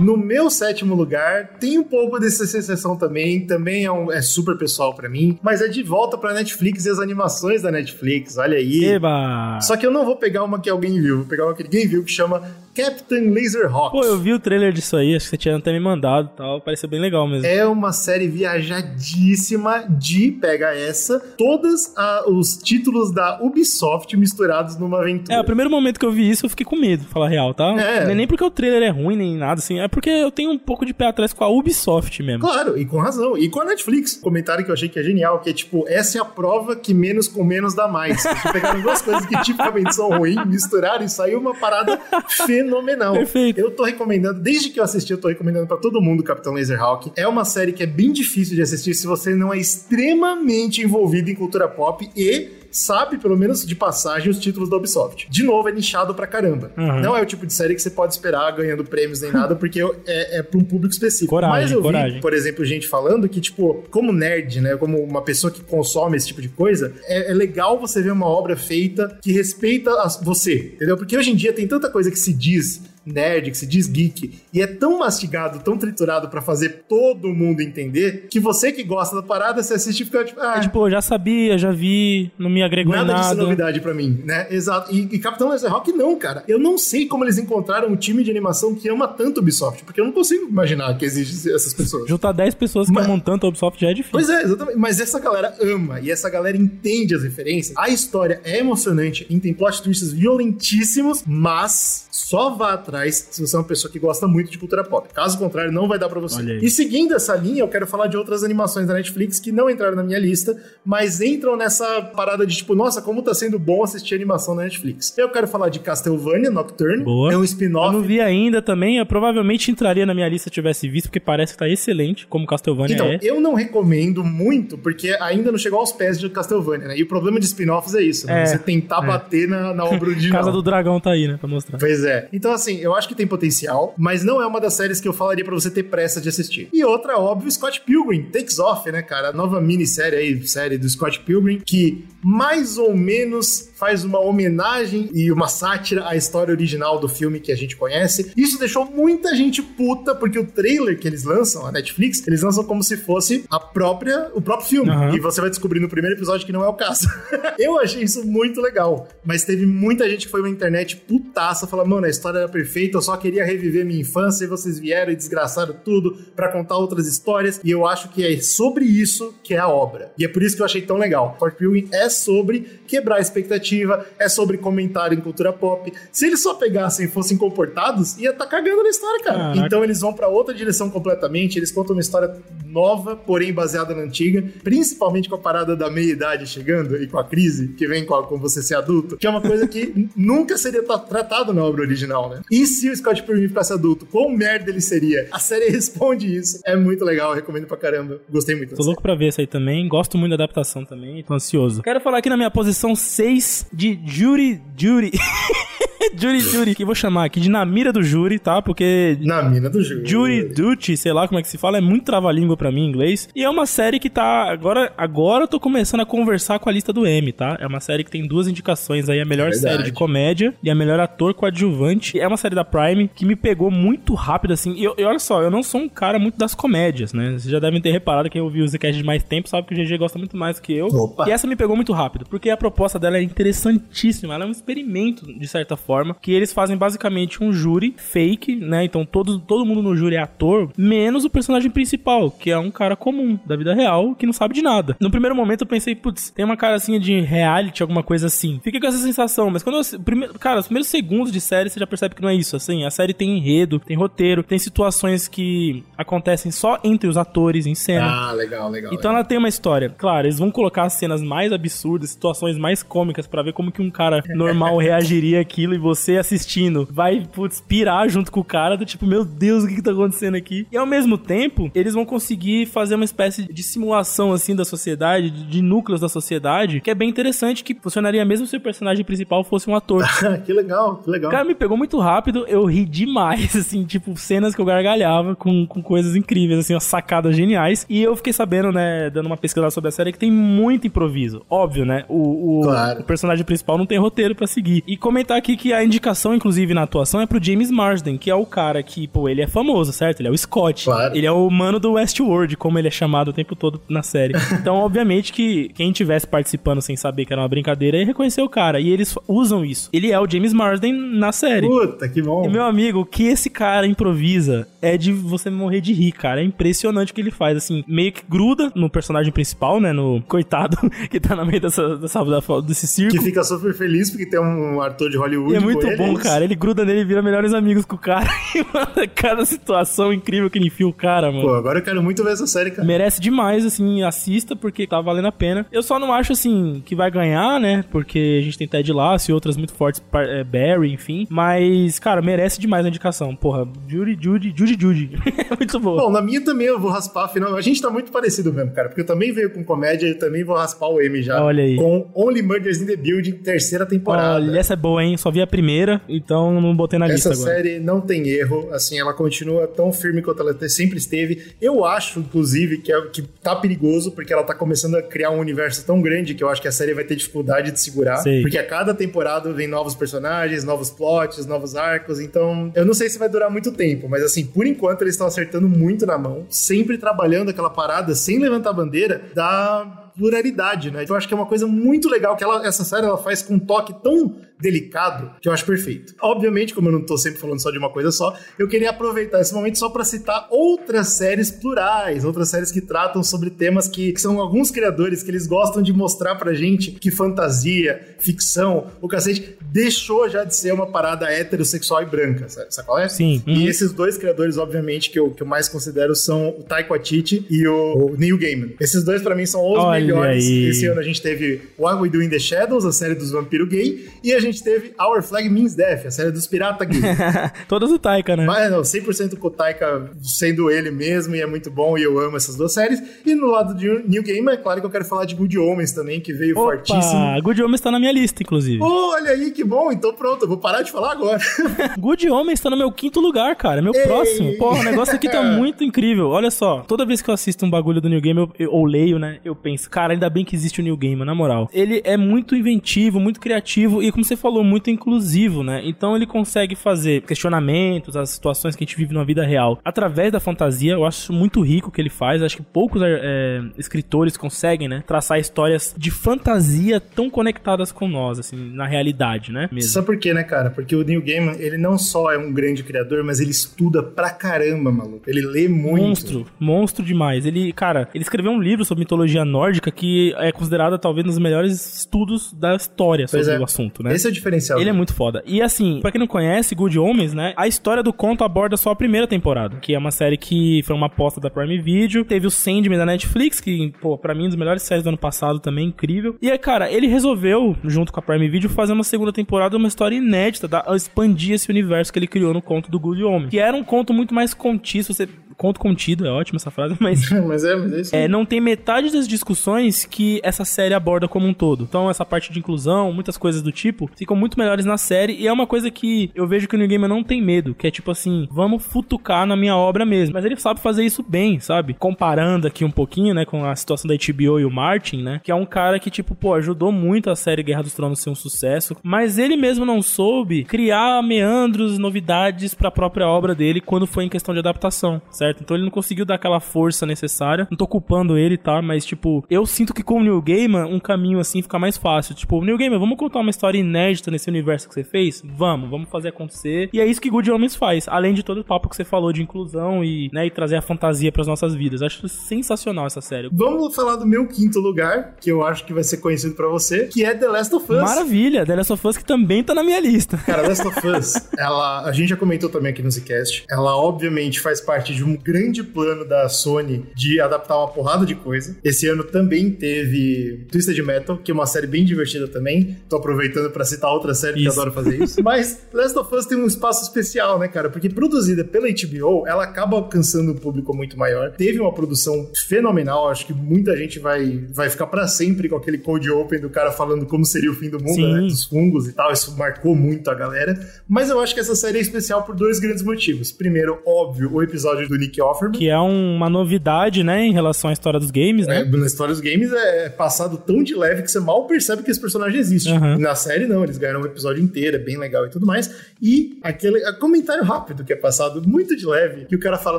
[0.00, 3.46] No meu sétimo lugar, tem um pouco dessa sensação também.
[3.46, 5.38] Também é, um- é super pessoal pra mim.
[5.42, 8.36] Mas é de volta pra Netflix e as animações da Netflix.
[8.38, 8.84] Olha aí.
[8.84, 9.58] Eba!
[9.60, 11.18] Só que eu não vou pegar uma que alguém viu.
[11.18, 12.42] Vou pegar uma que ninguém viu, que chama
[12.82, 13.92] Captain Laserhawk.
[13.92, 16.36] Pô, eu vi o trailer disso aí, acho que você tinha até me mandado e
[16.36, 17.46] tal, pareceu bem legal mesmo.
[17.46, 25.00] É uma série viajadíssima de, pega essa, todos ah, os títulos da Ubisoft misturados numa
[25.00, 25.36] aventura.
[25.36, 27.70] É, o primeiro momento que eu vi isso, eu fiquei com medo, falar real, tá?
[27.80, 28.04] É.
[28.04, 30.50] Não é nem porque o trailer é ruim, nem nada assim, é porque eu tenho
[30.50, 32.40] um pouco de pé atrás com a Ubisoft mesmo.
[32.40, 33.36] Claro, e com razão.
[33.36, 34.16] E com a Netflix.
[34.16, 36.94] Comentário que eu achei que é genial, que é tipo, essa é a prova que
[36.94, 38.22] menos com menos dá mais.
[38.22, 42.69] Porque pegaram duas coisas que tipicamente são ruins, misturaram e saiu uma parada fenomenal.
[43.12, 43.60] Perfeito.
[43.60, 47.12] Eu tô recomendando, desde que eu assisti, eu tô recomendando pra todo mundo Capitão Laserhawk.
[47.16, 51.30] É uma série que é bem difícil de assistir se você não é extremamente envolvido
[51.30, 55.26] em cultura pop e sabe, pelo menos de passagem, os títulos da Ubisoft.
[55.30, 56.72] De novo, é nichado pra caramba.
[56.76, 57.00] Uhum.
[57.00, 59.80] Não é o tipo de série que você pode esperar ganhando prêmios nem nada, porque
[60.06, 61.30] é, é pra um público específico.
[61.30, 62.14] Coragem, Mas eu coragem.
[62.14, 64.76] vi, por exemplo, gente falando que, tipo, como nerd, né?
[64.76, 68.26] Como uma pessoa que consome esse tipo de coisa, é, é legal você ver uma
[68.26, 70.96] obra feita que respeita as- você, entendeu?
[70.96, 74.38] Porque hoje em dia tem tanta coisa que se diz nerd, que se diz geek,
[74.52, 79.16] e é tão mastigado, tão triturado pra fazer todo mundo entender, que você que gosta
[79.16, 82.30] da parada, você assiste e fica tipo, ah, É tipo, eu já sabia, já vi,
[82.38, 83.42] não me agregou Nada em disso é nada.
[83.42, 84.46] novidade pra mim, né?
[84.50, 84.94] Exato.
[84.94, 86.44] E, e Capitão Laserhawk não, cara.
[86.46, 90.00] Eu não sei como eles encontraram um time de animação que ama tanto Ubisoft, porque
[90.00, 92.08] eu não consigo imaginar que existem essas pessoas.
[92.08, 94.12] Juntar 10 pessoas que Mas- amam tanto a Ubisoft já é difícil.
[94.12, 94.76] Pois é, exatamente.
[94.78, 97.76] Mas essa galera ama e essa galera entende as referências.
[97.76, 103.58] A história é emocionante, tem plot twists violentíssimos, mas só vá atrás se você é
[103.58, 105.08] uma pessoa que gosta muito de cultura pop.
[105.12, 106.58] Caso contrário, não vai dar pra você.
[106.58, 109.96] E seguindo essa linha, eu quero falar de outras animações da Netflix que não entraram
[109.96, 114.14] na minha lista, mas entram nessa parada de tipo, nossa, como tá sendo bom assistir
[114.14, 115.16] animação na Netflix.
[115.16, 117.04] Eu quero falar de Castlevania Nocturne.
[117.04, 117.32] Boa.
[117.32, 120.50] É um Eu spin-off não vi ainda também, eu provavelmente entraria na minha lista se
[120.50, 123.18] tivesse visto, porque parece que tá excelente, como Castlevania Então, é.
[123.22, 126.98] eu não recomendo muito, porque ainda não chegou aos pés de Castlevania, né?
[126.98, 128.42] E o problema de spin-offs é isso, né?
[128.42, 129.06] É, Você tentar é.
[129.06, 130.38] bater na, na obra original.
[130.38, 131.78] Casa do Dragão tá aí, né, pra mostrar.
[131.78, 132.09] Pois é.
[132.32, 135.12] Então, assim, eu acho que tem potencial, mas não é uma das séries que eu
[135.12, 136.68] falaria pra você ter pressa de assistir.
[136.72, 139.28] E outra, óbvio, Scott Pilgrim, Takes Off, né, cara?
[139.28, 145.08] A nova minissérie aí, série do Scott Pilgrim, que mais ou menos faz uma homenagem
[145.14, 148.30] e uma sátira à história original do filme que a gente conhece.
[148.36, 152.62] Isso deixou muita gente puta, porque o trailer que eles lançam, a Netflix, eles lançam
[152.64, 154.90] como se fosse a própria, o próprio filme.
[154.90, 155.16] Aham.
[155.16, 157.08] E você vai descobrir no primeiro episódio que não é o caso.
[157.58, 161.88] eu achei isso muito legal, mas teve muita gente que foi na internet putaça, falando,
[161.88, 165.16] mano, a história era perfeita, eu só queria reviver minha infância e vocês vieram e
[165.16, 167.60] desgraçaram tudo pra contar outras histórias.
[167.64, 170.12] E eu acho que é sobre isso que é a obra.
[170.18, 171.36] E é por isso que eu achei tão legal.
[171.38, 175.92] Fort Pilgrim é sobre quebrar a expectativa, é sobre comentário em cultura pop.
[176.12, 179.38] Se eles só pegassem e fossem comportados, ia tá cagando na história, cara.
[179.38, 179.58] Caraca.
[179.66, 182.34] Então eles vão pra outra direção completamente, eles contam uma história
[182.64, 187.24] nova, porém baseada na antiga, principalmente com a parada da meia-idade chegando e com a
[187.24, 190.56] crise que vem com, a- com você ser adulto, que é uma coisa que nunca
[190.56, 192.40] seria tra- tratado na obra original, né?
[192.50, 195.28] E se o Scott Pilgrim ficasse adulto, quão merda ele seria?
[195.30, 196.60] A série responde isso.
[196.64, 198.20] É muito legal, recomendo pra caramba.
[198.28, 198.74] Gostei muito.
[198.74, 199.88] Tô louco pra ver essa aí também.
[199.88, 201.22] Gosto muito da adaptação também.
[201.22, 201.82] Tô ansioso.
[201.82, 205.12] Quero falar aqui na minha posição 6 de Jury Jury.
[206.16, 208.60] Jury Jury, que eu vou chamar aqui de Na Mira do Júri, tá?
[208.62, 209.16] Porque.
[209.20, 210.06] Na mina do jogo.
[210.06, 212.88] Jury Duty, sei lá como é que se fala, é muito trava-língua pra mim em
[212.88, 213.28] inglês.
[213.34, 214.50] E é uma série que tá.
[214.50, 217.56] Agora, agora eu tô começando a conversar com a lista do M, tá?
[217.60, 220.70] É uma série que tem duas indicações aí: a melhor É série de comédia e
[220.70, 222.18] a melhor ator coadjuvante.
[222.18, 224.74] É uma série da Prime que me pegou muito rápido, assim.
[224.74, 227.30] E, eu- e olha só, eu não sou um cara muito das comédias, né?
[227.32, 229.76] Vocês já devem ter reparado, quem ouviu o Zcast de mais tempo sabe que o
[229.76, 230.86] GG gosta muito mais do que eu.
[230.86, 231.28] Opa.
[231.28, 234.34] E essa me pegou muito rápido, porque a proposta dela é interessantíssima.
[234.34, 235.89] Ela é um experimento, de certa forma.
[235.90, 238.84] Forma, que eles fazem basicamente um júri fake, né?
[238.84, 242.70] Então todo, todo mundo no júri é ator, menos o personagem principal, que é um
[242.70, 244.96] cara comum da vida real, que não sabe de nada.
[245.00, 248.60] No primeiro momento eu pensei, putz, tem uma caracinha de reality, alguma coisa assim.
[248.62, 250.00] Fiquei com essa sensação, mas quando eu.
[250.00, 252.54] Primeiro, cara, os primeiros segundos de série você já percebe que não é isso.
[252.54, 257.66] Assim, a série tem enredo, tem roteiro, tem situações que acontecem só entre os atores
[257.66, 258.28] em cena.
[258.28, 258.92] Ah, legal, legal.
[258.92, 259.22] Então legal.
[259.22, 259.90] ela tem uma história.
[259.90, 263.82] Claro, eles vão colocar as cenas mais absurdas, situações mais cômicas para ver como que
[263.82, 268.76] um cara normal reagiria aquilo e você assistindo vai, putz, pirar junto com o cara
[268.76, 270.66] do tipo, meu Deus, o que que tá acontecendo aqui?
[270.70, 275.30] E ao mesmo tempo, eles vão conseguir fazer uma espécie de simulação assim da sociedade,
[275.30, 279.04] de, de núcleos da sociedade, que é bem interessante, que funcionaria mesmo se o personagem
[279.04, 280.04] principal fosse um ator.
[280.44, 281.30] que legal, que legal.
[281.30, 285.66] Cara, me pegou muito rápido, eu ri demais, assim, tipo, cenas que eu gargalhava com,
[285.66, 287.86] com coisas incríveis, assim, umas sacadas geniais.
[287.88, 291.42] E eu fiquei sabendo, né, dando uma pesquisada sobre a série, que tem muito improviso.
[291.48, 292.04] Óbvio, né?
[292.08, 293.00] O, o, Claro.
[293.00, 294.82] o personagem principal não tem roteiro pra seguir.
[294.86, 298.34] E comentar aqui que a indicação, inclusive, na atuação é pro James Marsden, que é
[298.34, 300.20] o cara que, pô, ele é famoso, certo?
[300.20, 300.84] Ele é o Scott.
[300.84, 301.16] Claro.
[301.16, 304.34] Ele é o mano do Westworld, como ele é chamado o tempo todo na série.
[304.60, 308.48] Então, obviamente que quem tivesse participando sem saber que era uma brincadeira ia reconhecer o
[308.48, 308.78] cara.
[308.78, 309.88] E eles usam isso.
[309.92, 311.66] Ele é o James Marsden na série.
[311.66, 312.44] Puta, que bom.
[312.44, 316.40] E, meu amigo, o que esse cara improvisa é de você morrer de rir, cara.
[316.40, 319.92] É impressionante o que ele faz, assim, meio que gruda no personagem principal, né?
[319.92, 320.76] No coitado
[321.10, 322.20] que tá no meio dessa, dessa,
[322.66, 323.16] desse circo.
[323.16, 325.59] Que fica super feliz porque tem um ator de Hollywood.
[325.60, 326.44] É muito ele, bom, cara.
[326.44, 328.28] Ele gruda nele e vira melhores amigos com o cara.
[328.52, 331.42] E manda cada situação incrível que ele enfia o cara, mano.
[331.42, 332.86] Pô, agora eu quero muito ver essa série, cara.
[332.86, 335.64] Merece demais, assim, assista, porque tá valendo a pena.
[335.70, 337.84] Eu só não acho, assim, que vai ganhar, né?
[337.92, 341.28] Porque a gente tem Ted Lasso e outras muito fortes, é, Barry, enfim.
[341.30, 343.36] Mas, cara, merece demais a indicação.
[343.36, 345.10] Porra, Judy, Judy, Judy, Judy.
[345.50, 346.02] É muito boa.
[346.02, 347.56] Bom, na minha também eu vou raspar, afinal.
[347.56, 348.88] A gente tá muito parecido mesmo, cara.
[348.88, 351.42] Porque eu também veio com comédia e também vou raspar o M já.
[351.42, 351.76] Olha aí.
[351.76, 354.36] Com Only Murders in the Building, terceira temporada.
[354.36, 355.16] Olha, essa é boa, hein?
[355.16, 357.56] Só vi a primeira, então não botei na lista Essa agora.
[357.56, 361.54] série não tem erro, assim, ela continua tão firme quanto ela sempre esteve.
[361.60, 365.38] Eu acho, inclusive, que, é, que tá perigoso, porque ela tá começando a criar um
[365.38, 368.18] universo tão grande que eu acho que a série vai ter dificuldade de segurar.
[368.18, 368.42] Sei.
[368.42, 373.08] Porque a cada temporada vem novos personagens, novos plots, novos arcos, então eu não sei
[373.08, 376.46] se vai durar muito tempo, mas assim, por enquanto eles estão acertando muito na mão,
[376.48, 381.04] sempre trabalhando aquela parada sem levantar bandeira da pluralidade, né?
[381.08, 383.54] Eu acho que é uma coisa muito legal que ela, essa série ela faz com
[383.54, 386.14] um toque tão delicado que eu acho perfeito.
[386.20, 389.40] Obviamente, como eu não tô sempre falando só de uma coisa só, eu queria aproveitar
[389.40, 394.12] esse momento só para citar outras séries plurais, outras séries que tratam sobre temas que,
[394.12, 399.08] que são alguns criadores que eles gostam de mostrar pra gente que fantasia, ficção, o
[399.08, 403.08] cacete deixou já de ser uma parada heterossexual e branca, sabe, sabe qual é?
[403.08, 403.42] Sim.
[403.46, 403.68] E Uhum.
[403.68, 407.66] esses dois criadores, obviamente, que eu, que eu mais considero são o Taika Waititi e
[407.66, 408.72] o, o Neil Gaiman.
[408.80, 410.44] Esses dois, pra mim, são os Olha melhores.
[410.46, 410.68] aí.
[410.68, 413.66] Esse ano a gente teve What We Do in the Shadows, a série dos vampiro
[413.66, 417.00] gay, e a gente teve Our Flag Means Death, a série dos pirata gay.
[417.68, 418.44] Todas do Taika, né?
[418.44, 422.18] Mas não, 100% com o Taika sendo ele mesmo, e é muito bom, e eu
[422.18, 423.02] amo essas duas séries.
[423.24, 425.92] E no lado de New Game, é claro que eu quero falar de Good Homens
[425.92, 427.00] também, que veio fortíssimo.
[427.20, 428.82] Opa, Good Homens tá na minha lista, inclusive.
[428.82, 431.38] Olha aí, que bom, então pronto, eu vou parar de falar agora.
[431.98, 433.82] Good Homens tá no meu quinto lugar, cara.
[433.82, 434.02] Meu Ei.
[434.02, 434.56] próximo.
[434.58, 436.28] Porra, o negócio aqui tá muito incrível.
[436.28, 438.84] Olha só, toda vez que eu assisto um bagulho do New Game, eu, eu- ou
[438.84, 441.68] leio, né, eu penso, cara, ainda bem que existe o New Game, na moral.
[441.72, 445.82] Ele é muito inventivo, muito criativo e, como você falou, muito inclusivo, né?
[445.84, 450.32] Então ele consegue fazer questionamentos, as situações que a gente vive na vida real, através
[450.32, 450.92] da fantasia.
[450.92, 452.42] Eu acho muito rico o que ele faz.
[452.42, 458.38] Acho que poucos é, escritores conseguem, né, traçar histórias de fantasia tão conectadas com nós,
[458.38, 459.68] assim, na realidade, né?
[459.72, 459.90] Mesmo.
[459.90, 460.70] Sabe por quê, né, cara?
[460.70, 464.30] Porque o Neil Gaiman, ele não só é um grande criador, mas ele estuda pra
[464.30, 465.22] caramba, maluco.
[465.26, 466.02] Ele lê muito.
[466.02, 467.46] Monstro, monstro demais.
[467.46, 471.38] Ele, cara, ele escreveu um livro sobre mitologia nórdica que é considerado talvez um dos
[471.38, 473.60] melhores estudos da história Pois sobre é.
[473.60, 474.12] o assunto, né?
[474.12, 474.78] Esse é o diferencial.
[474.78, 474.96] Ele é dele.
[474.96, 475.42] muito foda.
[475.46, 477.54] E assim, pra quem não conhece, Good Homens, né?
[477.56, 480.96] A história do conto aborda só a primeira temporada, que é uma série que foi
[480.96, 482.24] uma aposta da Prime Video.
[482.24, 485.08] Teve o Sandman da Netflix, que, pô, pra mim, é uma das melhores séries do
[485.08, 486.36] ano passado também, incrível.
[486.42, 489.88] E aí, cara, ele resolveu, junto com a Prime Video, fazer uma segunda temporada, uma
[489.88, 493.50] história inédita, da, expandir esse universo que ele criou no conto do Good Homens.
[493.50, 495.28] Que era um conto muito mais contido, você...
[495.60, 498.16] Conto contido, é ótima essa frase, mas mas é, mas é isso.
[498.16, 501.84] é, não tem metade das discussões que essa série aborda como um todo.
[501.84, 505.34] Então, essa parte de inclusão, muitas coisas do tipo, ficam muito melhores na série.
[505.34, 507.86] E é uma coisa que eu vejo que o New Gamer não tem medo, que
[507.86, 510.32] é tipo assim, vamos futucar na minha obra mesmo.
[510.32, 511.92] Mas ele sabe fazer isso bem, sabe?
[511.92, 515.42] Comparando aqui um pouquinho, né, com a situação da HBO e o Martin, né?
[515.44, 518.30] Que é um cara que, tipo, pô, ajudou muito a série Guerra dos Tronos ser
[518.30, 518.96] um sucesso.
[519.02, 524.28] Mas ele mesmo não soube criar meandros, novidades pra própria obra dele quando foi em
[524.30, 525.49] questão de adaptação, certo?
[525.50, 525.62] Certo.
[525.62, 527.66] Então ele não conseguiu dar aquela força necessária.
[527.70, 528.80] Não tô culpando ele, tá?
[528.80, 532.34] Mas, tipo, eu sinto que com o New Gamer, um caminho assim fica mais fácil.
[532.34, 535.42] Tipo, New Gamer, vamos contar uma história inédita nesse universo que você fez?
[535.44, 536.88] Vamos, vamos fazer acontecer.
[536.92, 538.06] E é isso que Good Homens faz.
[538.08, 540.82] Além de todo o papo que você falou de inclusão e, né, e trazer a
[540.82, 542.02] fantasia para as nossas vidas.
[542.02, 543.48] Acho sensacional essa série.
[543.52, 547.06] Vamos falar do meu quinto lugar, que eu acho que vai ser conhecido para você,
[547.06, 548.02] que é The Last of Us.
[548.02, 550.36] Maravilha, The Last of Us que também tá na minha lista.
[550.38, 553.96] Cara, The Last of Us, ela, a gente já comentou também aqui no Zcast, ela
[553.96, 558.76] obviamente faz parte de um grande plano da Sony de adaptar uma porrada de coisa.
[558.82, 562.96] Esse ano também teve Twisted Metal, que é uma série bem divertida também.
[563.08, 564.62] Tô aproveitando para citar outra série isso.
[564.62, 565.42] que eu adoro fazer isso.
[565.44, 567.90] Mas Last of Us tem um espaço especial, né, cara?
[567.90, 571.52] Porque produzida pela HBO, ela acaba alcançando um público muito maior.
[571.52, 575.98] Teve uma produção fenomenal, acho que muita gente vai, vai ficar para sempre com aquele
[575.98, 578.40] cold open do cara falando como seria o fim do mundo, né?
[578.40, 579.32] Dos fungos e tal.
[579.32, 580.78] Isso marcou muito a galera.
[581.08, 583.52] Mas eu acho que essa série é especial por dois grandes motivos.
[583.52, 585.78] Primeiro, óbvio, o episódio do Nick Offerman.
[585.78, 588.80] Que é uma novidade, né, em relação à história dos games, né?
[588.80, 592.10] É, na história dos games é passado tão de leve que você mal percebe que
[592.10, 592.90] esse personagem existe.
[592.90, 593.18] Uhum.
[593.18, 595.90] Na série, não, eles ganharam um episódio inteiro, é bem legal e tudo mais.
[596.22, 599.98] E aquele comentário rápido que é passado, muito de leve, que o cara fala: